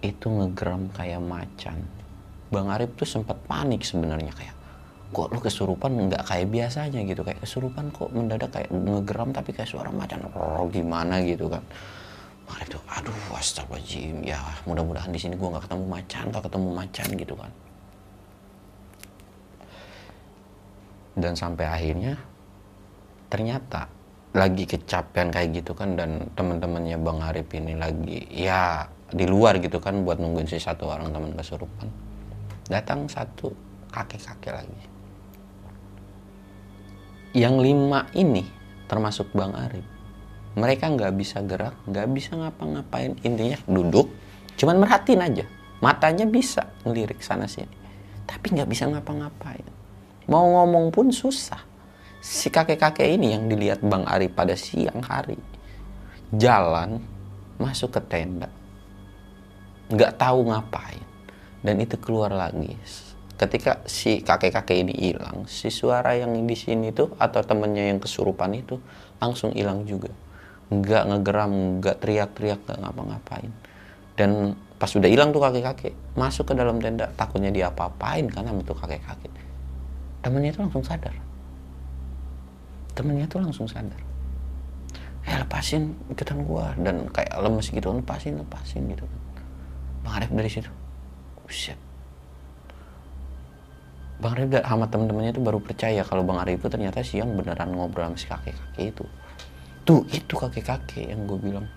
[0.05, 1.81] itu ngegeram kayak macan.
[2.53, 4.55] Bang Arif tuh sempat panik sebenarnya kayak
[5.09, 5.89] kok lu kesurupan?
[6.13, 7.25] Nggak kayak biasanya gitu.
[7.25, 11.17] Kayak kesurupan kok mendadak kayak ngegeram tapi kayak suara macan oh, gimana?
[11.25, 11.65] gitu kan
[12.47, 14.17] makanya tuh aduh astagfirullahaladzim.
[14.23, 17.51] Ya mudah-mudahan di sini gua nggak ketemu macan nggak ketemu macan gitu kan.
[21.17, 22.13] Dan sampai akhirnya
[23.27, 23.91] ternyata
[24.37, 29.81] lagi kecapean kayak gitu kan dan teman-temannya Bang Arif ini lagi ya di luar gitu
[29.81, 31.89] kan buat nungguin si satu orang teman kesurupan.
[32.69, 33.51] Datang satu
[33.91, 34.83] kakek-kakek lagi.
[37.33, 38.45] Yang lima ini
[38.87, 39.96] termasuk Bang Arif
[40.57, 43.13] mereka nggak bisa gerak nggak bisa ngapa-ngapain.
[43.21, 44.09] Intinya duduk
[44.57, 45.45] cuman merhatiin aja.
[45.77, 47.87] Matanya bisa ngelirik sana sini
[48.27, 49.63] tapi nggak bisa ngapa-ngapain.
[50.27, 51.63] Mau ngomong pun susah.
[52.19, 55.39] Si kakek-kakek ini yang dilihat Bang Arif pada siang hari
[56.35, 56.99] jalan
[57.55, 58.51] masuk ke tenda.
[59.87, 61.07] Nggak tahu ngapain.
[61.63, 62.75] Dan itu keluar lagi.
[63.39, 68.51] Ketika si kakek-kakek ini hilang, si suara yang di sini tuh atau temennya yang kesurupan
[68.59, 68.81] itu
[69.23, 70.11] langsung hilang juga.
[70.67, 73.51] Nggak ngegeram, nggak teriak-teriak, nggak ngapa-ngapain.
[74.17, 78.73] Dan pas sudah hilang tuh kakek-kakek, masuk ke dalam tenda, takutnya dia apa-apain karena itu
[78.73, 79.31] kakek-kakek.
[80.21, 81.15] Temennya itu langsung sadar.
[82.97, 84.01] Temennya tuh langsung sadar.
[85.27, 89.21] Eh lepasin ikutan gua dan kayak lemes gitu, lepasin, lepasin gitu kan.
[90.03, 90.71] Bang Arif dari situ.
[91.43, 91.79] Buset
[94.17, 98.09] Bang Arif sama temen-temennya itu baru percaya kalau Bang Arif itu ternyata siang beneran ngobrol
[98.09, 99.05] sama si kakek-kakek itu.
[99.87, 101.67] Tuh, itu kakek-kakek yang gue bilang.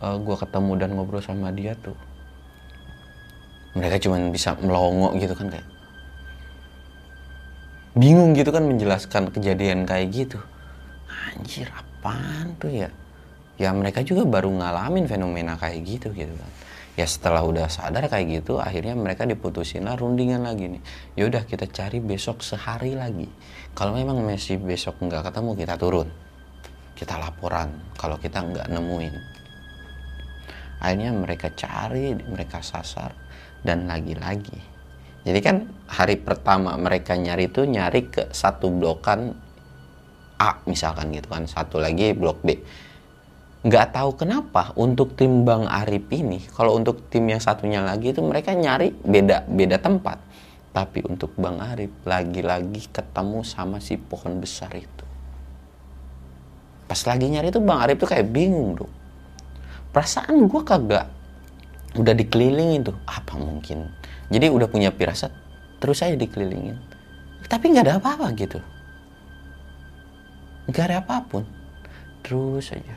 [0.00, 1.96] Uh, gue ketemu dan ngobrol sama dia tuh.
[3.76, 5.68] Mereka cuma bisa melongo gitu kan kayak.
[7.92, 10.40] Bingung gitu kan menjelaskan kejadian kayak gitu.
[11.36, 12.88] Anjir, apaan tuh ya?
[13.60, 16.50] Ya mereka juga baru ngalamin fenomena kayak gitu gitu kan
[16.96, 20.82] ya setelah udah sadar kayak gitu akhirnya mereka diputusin lah rundingan lagi nih
[21.20, 23.28] yaudah kita cari besok sehari lagi
[23.76, 26.08] kalau memang masih besok nggak ketemu kita turun
[26.96, 29.14] kita laporan kalau kita nggak nemuin.
[30.80, 33.12] Akhirnya mereka cari mereka sasar
[33.60, 34.56] dan lagi-lagi.
[35.28, 39.36] Jadi kan hari pertama mereka nyari itu nyari ke satu blokan
[40.36, 42.56] A misalkan gitu kan satu lagi blok B.
[43.66, 48.22] Nggak tahu kenapa untuk tim Bang Arif ini kalau untuk tim yang satunya lagi itu
[48.24, 50.16] mereka nyari beda beda tempat.
[50.72, 54.95] Tapi untuk Bang Arif lagi-lagi ketemu sama si pohon besar itu
[56.86, 58.90] pas lagi nyari itu Bang Arif tuh kayak bingung tuh
[59.96, 61.08] perasaan gue kagak
[61.96, 62.96] udah dikelilingin tuh.
[63.08, 63.88] Apa mungkin?
[64.28, 65.32] Jadi udah punya pirasat
[65.80, 66.76] terus saya dikelilingin.
[67.48, 68.60] Tapi nggak ada apa-apa gitu.
[70.68, 71.48] Nggak ada apa pun.
[72.20, 72.96] Terus aja.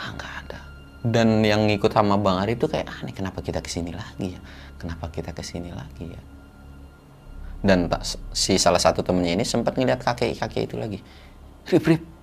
[0.00, 0.58] Ah nggak ada.
[1.04, 4.40] Dan yang ngikut sama bang Ari itu kayak aneh kenapa kita ke sini lagi ya?
[4.80, 6.22] Kenapa kita ke sini lagi ya?
[7.60, 11.04] Dan tak, si salah satu temennya ini sempat ngeliat kakek kakek itu lagi.
[11.68, 12.13] Rip rip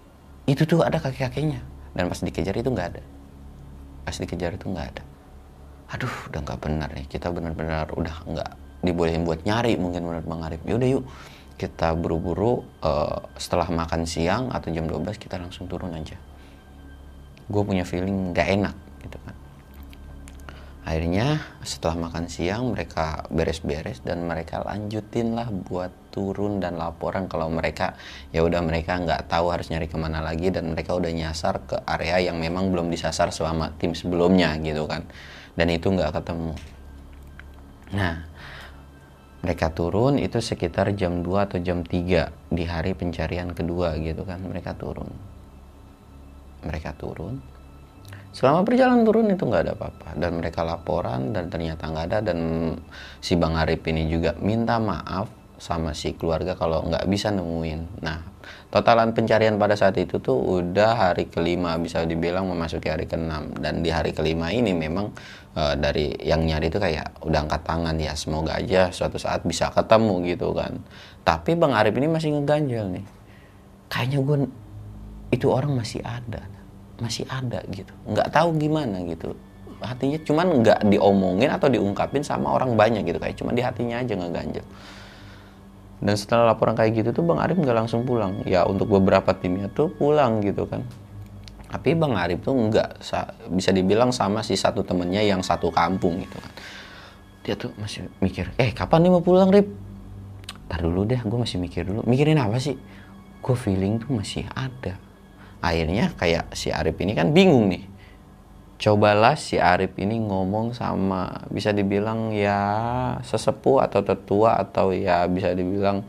[0.52, 1.64] itu tuh ada kakek kakeknya
[1.96, 3.04] dan pas dikejar itu nggak ada.
[4.04, 5.04] Pas dikejar itu nggak ada.
[5.96, 7.06] Aduh udah nggak benar nih.
[7.08, 8.52] Kita benar-benar udah nggak
[8.84, 10.62] dibolehin buat nyari mungkin menurut Bang Arif.
[10.68, 11.04] Yaudah yuk
[11.56, 16.18] kita buru-buru eh, setelah makan siang atau jam 12 kita langsung turun aja.
[17.52, 19.36] Gue punya feeling gak enak gitu kan.
[20.82, 27.48] Akhirnya setelah makan siang mereka beres-beres dan mereka lanjutin lah buat turun dan laporan kalau
[27.48, 27.96] mereka
[28.36, 31.80] ya udah mereka nggak tahu harus nyari ke mana lagi dan mereka udah nyasar ke
[31.88, 35.08] area yang memang belum disasar selama tim sebelumnya gitu kan.
[35.56, 36.54] Dan itu nggak ketemu.
[37.96, 38.16] Nah
[39.42, 44.38] mereka turun itu sekitar jam 2 atau jam 3 di hari pencarian kedua gitu kan
[44.46, 45.10] mereka turun.
[46.62, 47.42] Mereka turun.
[48.32, 50.10] Selama perjalanan turun itu nggak ada apa-apa.
[50.16, 52.20] Dan mereka laporan dan ternyata nggak ada.
[52.22, 52.40] Dan
[53.20, 58.02] si bang Arif ini juga minta maaf sama si keluarga kalau nggak bisa nemuin.
[58.02, 58.18] Nah
[58.74, 63.54] totalan pencarian pada saat itu tuh udah hari kelima bisa dibilang memasuki hari keenam.
[63.62, 65.14] Dan di hari kelima ini memang
[65.54, 69.70] eh, dari yang nyari itu kayak udah angkat tangan ya semoga aja suatu saat bisa
[69.70, 70.82] ketemu gitu kan.
[71.22, 73.06] Tapi bang Arif ini masih ngeganjel nih.
[73.86, 74.38] Kayaknya gue
[75.30, 76.42] itu orang masih ada
[76.98, 77.94] masih ada gitu.
[78.10, 79.38] Nggak tahu gimana gitu.
[79.78, 84.14] Hatinya cuman nggak diomongin atau diungkapin sama orang banyak gitu kayak cuma di hatinya aja
[84.14, 84.66] ngeganjel
[86.02, 88.42] dan setelah laporan kayak gitu tuh bang Arif nggak langsung pulang.
[88.50, 90.82] Ya untuk beberapa timnya tuh pulang gitu kan.
[91.70, 96.20] Tapi bang Arif tuh nggak sa- bisa dibilang sama si satu temennya yang satu kampung
[96.26, 96.54] gitu kan.
[97.46, 99.70] Dia tuh masih mikir eh kapan nih mau pulang Rip?
[100.68, 102.02] Ntar dulu deh gue masih mikir dulu.
[102.10, 102.76] Mikirin apa sih?
[103.42, 104.98] Gue feeling tuh masih ada.
[105.62, 107.91] Akhirnya kayak si Arif ini kan bingung nih
[108.82, 112.58] cobalah si Arif ini ngomong sama bisa dibilang ya
[113.22, 116.02] sesepuh atau tetua atau ya bisa dibilang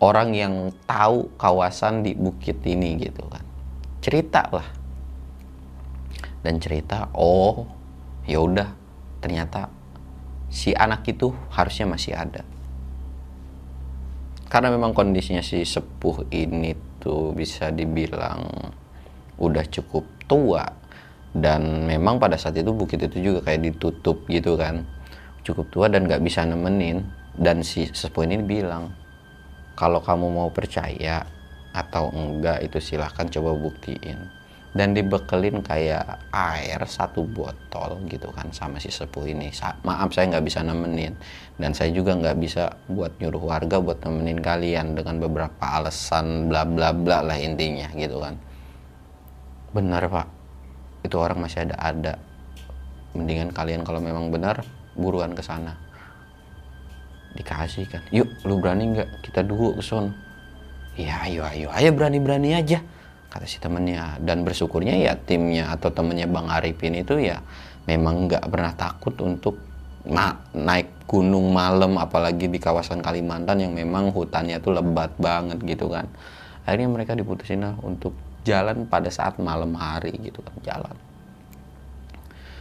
[0.00, 0.54] orang yang
[0.88, 3.44] tahu kawasan di bukit ini gitu kan.
[4.00, 4.64] Cerita lah.
[6.40, 7.68] Dan cerita oh
[8.24, 8.72] ya udah
[9.20, 9.68] ternyata
[10.48, 12.40] si anak itu harusnya masih ada.
[14.48, 16.72] Karena memang kondisinya si sepuh ini
[17.04, 18.48] tuh bisa dibilang
[19.36, 20.77] udah cukup tua
[21.36, 24.80] dan memang pada saat itu bukit itu juga kayak ditutup gitu kan.
[25.44, 27.04] Cukup tua dan nggak bisa nemenin.
[27.38, 28.90] Dan si sepuh ini bilang
[29.78, 31.22] kalau kamu mau percaya
[31.70, 34.18] atau enggak itu silahkan coba buktiin.
[34.68, 39.52] Dan dibekelin kayak air satu botol gitu kan sama si sepuh ini.
[39.52, 41.12] Sa- maaf saya nggak bisa nemenin.
[41.60, 46.64] Dan saya juga nggak bisa buat nyuruh warga buat nemenin kalian dengan beberapa alasan bla
[46.64, 48.34] bla bla lah intinya gitu kan.
[49.72, 50.37] Benar pak
[51.08, 52.14] itu orang masih ada ada.
[53.16, 54.60] Mendingan kalian kalau memang benar
[54.92, 55.74] buruan ke sana.
[57.32, 58.04] Dikasih kan.
[58.12, 59.24] Yuk lu berani nggak?
[59.24, 60.12] Kita dulu ke sono
[60.94, 61.72] ya ayo ayo.
[61.72, 62.84] Ayo berani berani aja
[63.32, 64.20] kata si temennya.
[64.20, 67.40] Dan bersyukurnya ya timnya atau temennya bang Arifin itu ya
[67.88, 69.56] memang nggak pernah takut untuk
[70.04, 75.88] ma- naik gunung malam apalagi di kawasan Kalimantan yang memang hutannya tuh lebat banget gitu
[75.88, 76.04] kan.
[76.68, 78.12] Akhirnya mereka diputusin lah untuk
[78.46, 80.96] jalan pada saat malam hari gitu kan jalan.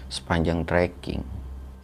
[0.08, 1.22] Sepanjang trekking.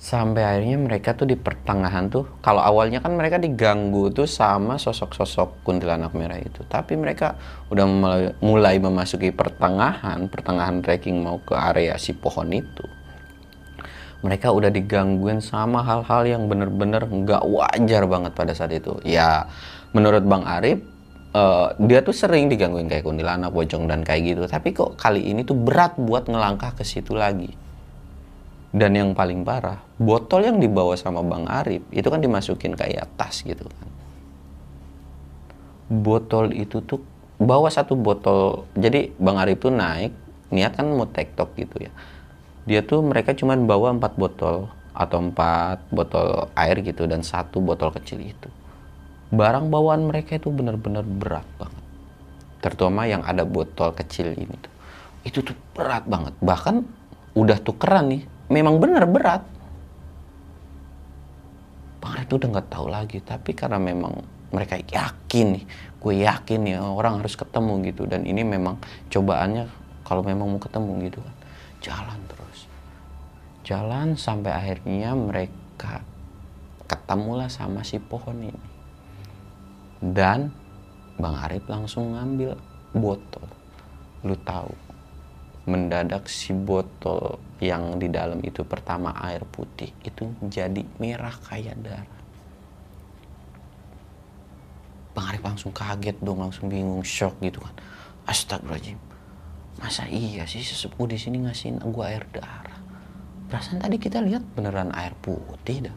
[0.04, 5.64] Sampai akhirnya mereka tuh di pertengahan tuh kalau awalnya kan mereka diganggu tuh sama sosok-sosok
[5.64, 6.60] kuntilanak merah itu.
[6.68, 7.40] Tapi mereka
[7.72, 7.88] udah
[8.44, 12.84] mulai, memasuki pertengahan pertengahan trekking mau ke area si pohon itu.
[14.28, 19.00] Mereka udah digangguin sama hal-hal yang bener-bener nggak wajar banget pada saat itu.
[19.08, 19.48] Ya
[19.96, 20.84] menurut Bang Arif
[21.34, 25.42] eh, dia tuh sering digangguin kayak kuntilanak pocong dan kayak gitu tapi kok kali ini
[25.44, 27.54] tuh berat buat ngelangkah ke situ lagi
[28.74, 33.46] dan yang paling parah, botol yang dibawa sama Bang Arif itu kan dimasukin kayak tas
[33.46, 33.90] gitu kan.
[35.94, 36.98] Botol itu tuh
[37.38, 38.66] bawa satu botol.
[38.74, 40.10] Jadi Bang Arif tuh naik,
[40.50, 41.94] niat kan mau tektok gitu ya.
[42.66, 47.94] Dia tuh mereka cuman bawa empat botol atau empat botol air gitu dan satu botol
[47.94, 48.50] kecil itu.
[49.34, 51.84] Barang bawaan mereka itu benar-benar berat banget.
[52.62, 54.74] Terutama yang ada botol kecil ini tuh.
[55.26, 56.38] Itu tuh berat banget.
[56.38, 56.76] Bahkan
[57.34, 59.42] udah tukeran nih memang benar berat
[61.98, 64.22] Bang tuh udah nggak tahu lagi tapi karena memang
[64.54, 65.66] mereka yakin nih
[65.98, 68.78] gue yakin nih orang harus ketemu gitu dan ini memang
[69.10, 69.66] cobaannya
[70.06, 71.36] kalau memang mau ketemu gitu kan
[71.82, 72.60] jalan terus
[73.64, 76.04] jalan sampai akhirnya mereka
[76.86, 78.73] ketemulah sama si pohon ini
[80.12, 80.52] dan
[81.16, 82.60] Bang Arif langsung ngambil
[82.92, 83.48] botol
[84.28, 84.76] lu tahu
[85.64, 92.22] mendadak si botol yang di dalam itu pertama air putih itu jadi merah kayak darah.
[95.16, 97.72] Bang Arif langsung kaget dong, langsung bingung, shock gitu kan.
[98.28, 99.00] Astagfirullahaladzim,
[99.80, 102.80] masa iya sih sesepuh di sini ngasihin gua air darah?
[103.48, 105.96] Perasaan tadi kita lihat beneran air putih dah.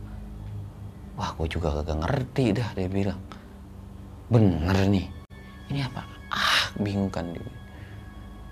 [1.17, 3.17] wah gue juga kagak ngerti dah dia bilang
[4.31, 5.07] bener nih.
[5.71, 6.03] Ini apa?
[6.31, 7.43] Ah bingung kan dia.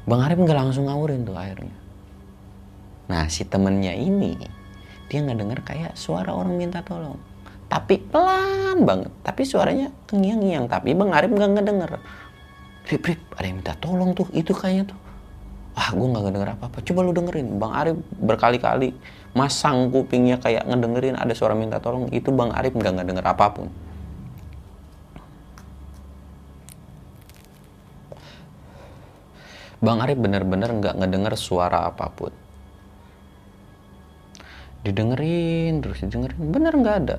[0.05, 1.85] Bang Arif nggak langsung ngawurin tuh airnya
[3.05, 4.33] nah si temennya ini
[5.09, 7.21] dia nggak denger kayak suara orang minta tolong.
[7.69, 9.13] Tapi pelan banget.
[9.21, 12.01] Tapi suaranya kengiang-ngiang tapi Bang Arif nggak ngedenger.
[12.85, 14.29] Rip, Rip, ada yang minta tolong tuh.
[14.33, 14.99] Itu kayaknya tuh.
[15.75, 16.79] Wah, gue nggak ngedenger apa-apa.
[16.83, 17.61] Coba lu dengerin.
[17.61, 18.97] Bang Arif berkali-kali
[19.37, 22.09] masang kupingnya kayak ngedengerin ada suara minta tolong.
[22.09, 23.69] Itu Bang Arif nggak ngedenger apa pun.
[29.85, 32.33] Bang Arif bener-bener nggak ngedenger suara apa pun.
[34.81, 37.17] Didengerin terus didengerin, bener nggak ada.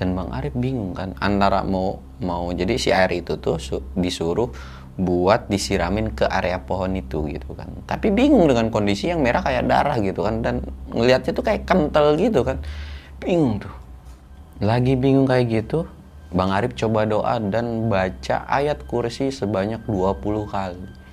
[0.00, 4.48] Dan Bang Arif bingung kan antara mau mau jadi si air itu tuh su- disuruh
[4.96, 7.68] buat disiramin ke area pohon itu gitu kan.
[7.84, 12.16] Tapi bingung dengan kondisi yang merah kayak darah gitu kan dan ngelihatnya tuh kayak kental
[12.16, 12.64] gitu kan.
[13.20, 13.74] Bingung tuh.
[14.64, 15.84] Lagi bingung kayak gitu,
[16.32, 21.03] Bang Arif coba doa dan baca ayat kursi sebanyak 20 kali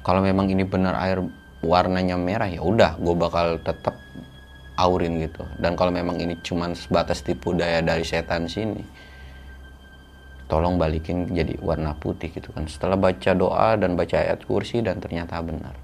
[0.00, 1.20] kalau memang ini benar air
[1.60, 3.96] warnanya merah ya udah gue bakal tetap
[4.80, 5.44] aurin gitu.
[5.60, 8.80] Dan kalau memang ini cuma sebatas tipu daya dari setan sini
[10.48, 12.64] tolong balikin jadi warna putih gitu kan.
[12.64, 15.76] Setelah baca doa dan baca ayat kursi dan ternyata benar.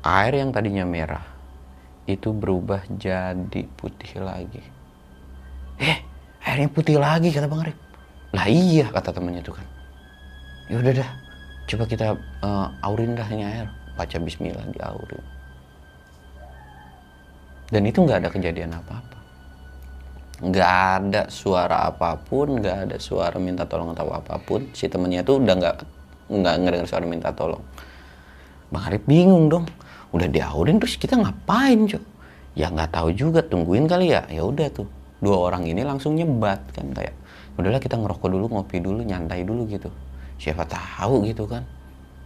[0.00, 1.22] Air yang tadinya merah
[2.08, 4.64] itu berubah jadi putih lagi.
[5.76, 6.00] Eh
[6.40, 7.78] airnya putih lagi kata bang Arif.
[8.32, 9.79] Lah iya kata temennya tuh kan
[10.70, 11.10] ya udah dah.
[11.66, 13.66] Coba kita eh, aurin dah ini air.
[13.98, 15.24] Baca Bismillah di aurin.
[17.70, 19.18] Dan itu nggak ada kejadian apa-apa.
[20.40, 24.70] Nggak ada suara apa pun nggak ada suara minta tolong atau apa pun.
[24.72, 25.76] Si temennya tuh udah nggak
[26.30, 27.62] nggak ngedengar suara minta tolong.
[28.70, 29.66] Bang Arif bingung dong.
[30.10, 32.02] Udah diaurin terus kita ngapain cok?
[32.58, 34.26] Ya nggak tahu juga tungguin kali ya.
[34.26, 34.86] Ya udah tuh.
[35.20, 37.14] Dua orang ini langsung nyebat kan kayak.
[37.54, 39.92] Udahlah kita ngerokok dulu ngopi dulu nyantai dulu gitu
[40.40, 41.62] siapa tahu gitu kan.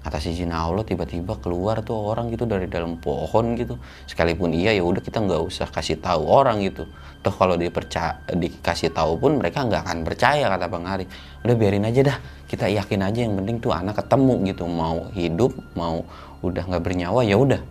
[0.04, 3.80] Atas izin Allah tiba-tiba keluar tuh orang gitu dari dalam pohon gitu.
[4.06, 6.86] Sekalipun iya ya udah kita nggak usah kasih tahu orang gitu.
[7.24, 11.04] Toh kalau dia percaya dikasih tahu pun mereka nggak akan percaya kata bang Ari
[11.42, 12.18] udah biarin aja dah.
[12.44, 14.68] Kita yakin aja yang penting tuh anak ketemu gitu.
[14.68, 16.04] Mau hidup mau
[16.44, 17.62] udah nggak bernyawa ya udah.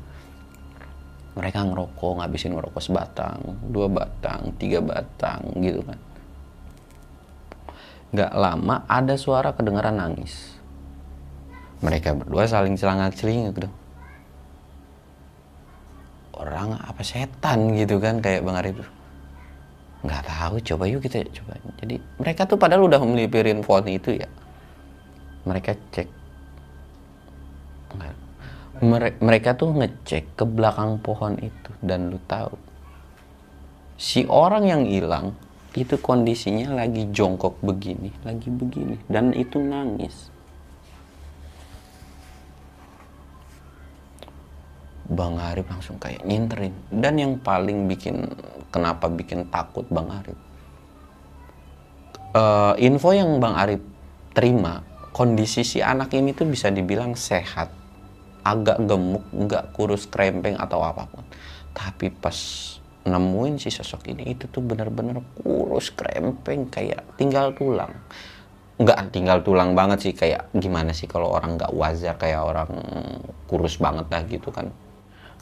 [1.37, 3.37] Mereka ngerokok ngabisin ngerokok sebatang
[3.69, 5.97] dua batang tiga batang gitu kan
[8.13, 10.53] nggak lama ada suara kedengaran nangis.
[11.81, 13.75] Mereka berdua saling celangat celingak dong.
[16.33, 18.77] Orang apa setan gitu kan kayak bang Arif.
[20.05, 21.57] Nggak tahu coba yuk kita coba.
[21.81, 24.29] Jadi mereka tuh padahal udah melipirin pohon itu ya.
[25.43, 26.07] Mereka cek.
[28.83, 32.57] Mere- mereka tuh ngecek ke belakang pohon itu dan lu tahu
[34.03, 35.37] si orang yang hilang
[35.73, 40.29] itu kondisinya lagi jongkok begini, lagi begini, dan itu nangis.
[45.09, 46.73] Bang Arif langsung kayak nyinterin.
[46.89, 48.29] Dan yang paling bikin,
[48.69, 50.37] kenapa bikin takut Bang Arif?
[52.33, 53.81] Eh, info yang Bang Arif
[54.33, 54.81] terima,
[55.13, 57.69] kondisi si anak ini tuh bisa dibilang sehat.
[58.45, 61.25] Agak gemuk, nggak kurus krempeng atau apa pun.
[61.73, 62.35] Tapi pas
[63.03, 67.91] nemuin si sosok ini itu tuh bener-bener kurus krempeng kayak tinggal tulang.
[68.79, 72.71] Nggak tinggal tulang banget sih kayak gimana sih kalau orang nggak wajar kayak orang
[73.51, 74.71] kurus banget lah gitu kan.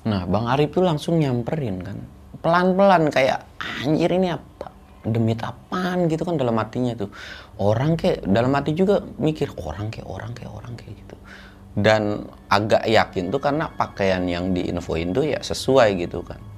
[0.10, 1.98] Nah bang Arif tuh langsung nyamperin kan.
[2.42, 3.46] Pelan-pelan kayak
[3.86, 4.74] anjir ini apa?
[5.06, 6.10] Demit apaan?
[6.10, 7.14] gitu kan dalam hatinya tuh.
[7.62, 11.16] Orang kayak dalam hati juga mikir orang kayak orang kayak orang kayak gitu.
[11.78, 16.51] Dan agak yakin tuh karena pakaian yang diinfoin tuh ya sesuai gitu kan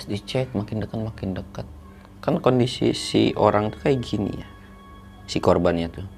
[0.00, 1.68] pas dicek makin dekat makin dekat.
[2.24, 4.48] Kan kondisi si orang tuh kayak gini ya
[5.28, 6.08] si korbannya tuh.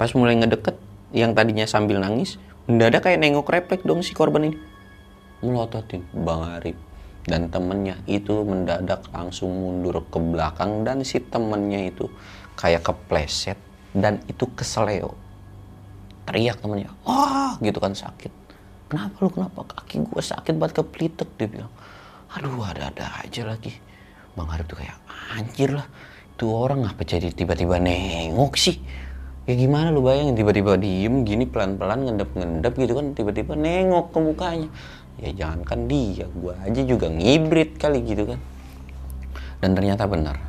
[0.00, 0.80] Pas mulai ngedeket
[1.12, 4.56] yang tadinya sambil nangis mendadak kayak nengok refleks dong si korban ini.
[5.44, 6.78] Melototin bang Arif
[7.28, 12.08] dan temennya itu mendadak langsung mundur ke belakang dan si temennya itu
[12.56, 13.60] kayak kepleset
[13.92, 15.12] dan itu keseleo.
[16.24, 18.32] Teriak temennya wah gitu kan sakit.
[18.88, 19.28] Kenapa lu?
[19.28, 21.72] Kenapa kaki gue sakit banget kepelitek dia bilang
[22.32, 23.76] aduh ada-ada aja lagi.
[24.32, 24.96] Bang Arif tuh kayak
[25.36, 25.84] anjir lah
[26.32, 28.80] itu orang ngapa jadi tiba-tiba nengok sih?
[29.44, 34.68] Ya gimana lu bayangin tiba-tiba diem gini pelan-pelan ngendep-ngendep gitu kan tiba-tiba nengok ke mukanya.
[35.20, 38.40] Ya jangankan dia gua aja juga ngibrit kali gitu kan.
[39.60, 40.40] Dan ternyata benar.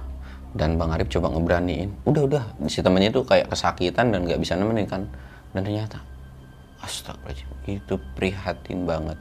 [0.54, 2.06] Dan Bang Arif coba ngeberaniin.
[2.08, 5.10] Udah udah si temannya tuh kayak kesakitan dan nggak bisa nemenin kan.
[5.52, 6.00] Dan ternyata
[6.80, 9.18] astagfirullahaladzim itu prihatin banget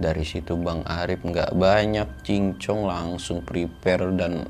[0.00, 4.48] dari situ Bang Arif nggak banyak cincong langsung prepare dan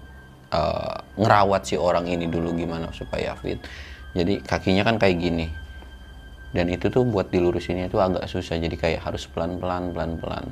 [0.55, 3.59] eh, ngerawat si orang ini dulu gimana supaya fit.
[4.15, 5.47] Jadi kakinya kan kayak gini.
[6.51, 8.59] Dan itu tuh buat dilurusinnya itu agak susah.
[8.59, 10.47] Jadi kayak harus pelan-pelan pelan-pelan.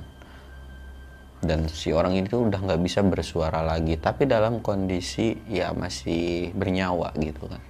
[1.38, 3.98] Dan si orang ini tuh udah nggak bisa bersuara lagi.
[3.98, 7.62] Tapi dalam kondisi ya masih bernyawa gitu kan.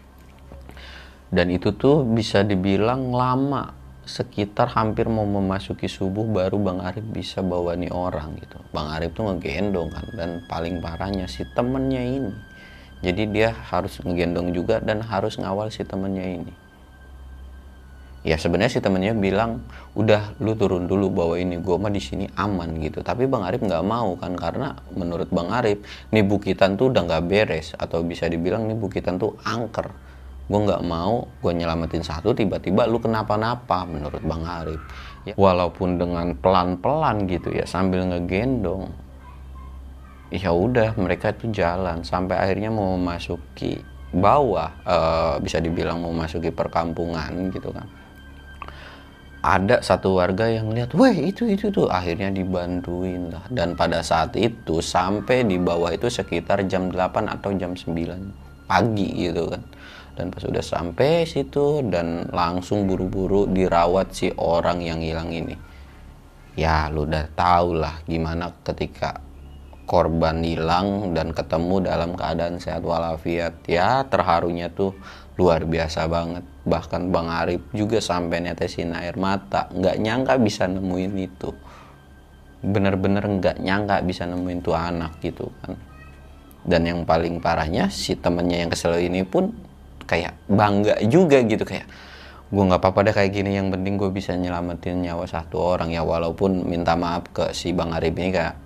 [1.28, 3.77] Dan itu tuh bisa dibilang lama
[4.08, 8.56] sekitar hampir mau memasuki subuh baru Bang Arif bisa bawa nih orang gitu.
[8.72, 12.32] Bang Arif tuh ngegendong kan dan paling parahnya si temennya ini.
[13.04, 16.54] Jadi dia harus ngegendong juga dan harus ngawal si temennya ini.
[18.26, 19.62] Ya sebenarnya si temennya bilang
[19.94, 23.04] udah lu turun dulu bawa ini gua mah di sini aman gitu.
[23.04, 25.78] Tapi bang Arif nggak mau kan karena menurut bang Arif
[26.10, 29.92] nih bukitan tuh udah nggak beres atau bisa dibilang nih bukitan tuh angker
[30.48, 34.80] gue nggak mau gue nyelamatin satu tiba-tiba lu kenapa-napa menurut bang Arif
[35.28, 38.88] ya, walaupun dengan pelan-pelan gitu ya sambil ngegendong
[40.32, 46.48] ya udah mereka itu jalan sampai akhirnya mau memasuki bawah eh, bisa dibilang mau memasuki
[46.48, 47.84] perkampungan gitu kan
[49.38, 53.46] ada satu warga yang lihat, wah itu itu tuh akhirnya dibantuin lah.
[53.46, 59.08] Dan pada saat itu sampai di bawah itu sekitar jam 8 atau jam 9 pagi
[59.14, 59.62] gitu kan.
[60.18, 65.54] Dan pas udah sampai situ dan langsung buru-buru dirawat si orang yang hilang ini.
[66.58, 69.22] Ya lu udah tau lah gimana ketika
[69.86, 73.62] korban hilang dan ketemu dalam keadaan sehat walafiat.
[73.70, 74.98] Ya terharunya tuh
[75.38, 81.14] luar biasa banget bahkan Bang Arif juga sampai netesin air mata nggak nyangka bisa nemuin
[81.14, 81.54] itu
[82.58, 85.78] bener-bener nggak nyangka bisa nemuin tuh anak gitu kan
[86.66, 89.54] dan yang paling parahnya si temennya yang kesel ini pun
[90.08, 91.84] kayak bangga juga gitu kayak
[92.48, 96.00] gue nggak apa-apa deh kayak gini yang penting gue bisa nyelamatin nyawa satu orang ya
[96.00, 98.56] walaupun minta maaf ke si Bang Arif ini kayak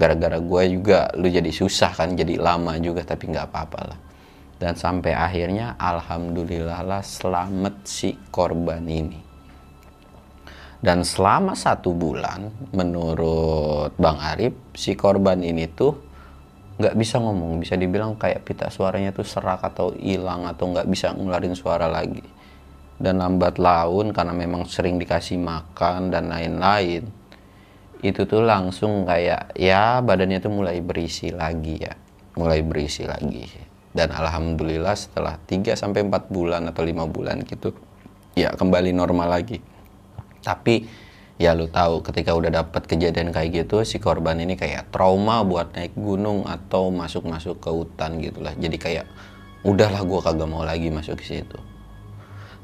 [0.00, 3.98] gara-gara gue juga lu jadi susah kan jadi lama juga tapi nggak apa-apa lah.
[4.58, 9.20] Dan sampai akhirnya alhamdulillah lah selamat si korban ini.
[10.80, 16.07] Dan selama satu bulan menurut Bang Arif si korban ini tuh
[16.78, 21.10] nggak bisa ngomong bisa dibilang kayak pita suaranya tuh serak atau hilang atau nggak bisa
[21.12, 22.22] ngeluarin suara lagi.
[22.98, 27.06] Dan lambat laun karena memang sering dikasih makan dan lain-lain
[27.98, 31.94] itu tuh langsung kayak ya badannya tuh mulai berisi lagi ya
[32.38, 33.42] mulai berisi lagi.
[33.90, 37.74] Dan alhamdulillah setelah 3 sampai 4 bulan atau lima bulan gitu
[38.38, 39.58] ya kembali normal lagi.
[40.38, 40.86] Tapi
[41.38, 45.70] ya lu tahu ketika udah dapat kejadian kayak gitu si korban ini kayak trauma buat
[45.72, 49.06] naik gunung atau masuk-masuk ke hutan gitulah jadi kayak
[49.62, 51.58] udahlah gua kagak mau lagi masuk ke situ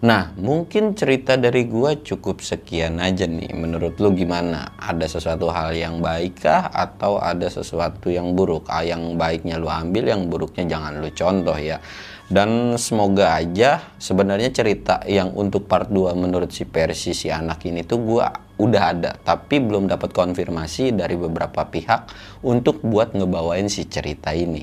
[0.05, 3.57] Nah, mungkin cerita dari gua cukup sekian aja nih.
[3.57, 4.77] Menurut lu gimana?
[4.77, 8.69] Ada sesuatu hal yang baik kah atau ada sesuatu yang buruk?
[8.69, 11.81] Ah, yang baiknya lu ambil, yang buruknya jangan lu contoh ya.
[12.29, 17.81] Dan semoga aja sebenarnya cerita yang untuk part 2 menurut si Persi si anak ini
[17.89, 22.07] tuh gua udah ada, tapi belum dapat konfirmasi dari beberapa pihak
[22.47, 24.63] untuk buat ngebawain si cerita ini.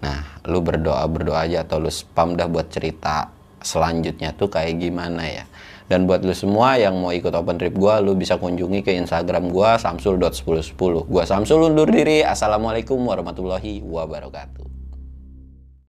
[0.00, 5.24] Nah, lu berdoa berdoa aja atau lu spam dah buat cerita selanjutnya tuh kayak gimana
[5.28, 5.44] ya.
[5.90, 9.50] Dan buat lu semua yang mau ikut open trip gua lu bisa kunjungi ke instagram
[9.50, 10.76] gua samsul.1010
[11.10, 12.22] gua samsul undur diri.
[12.22, 14.79] Assalamualaikum warahmatullahi wabarakatuh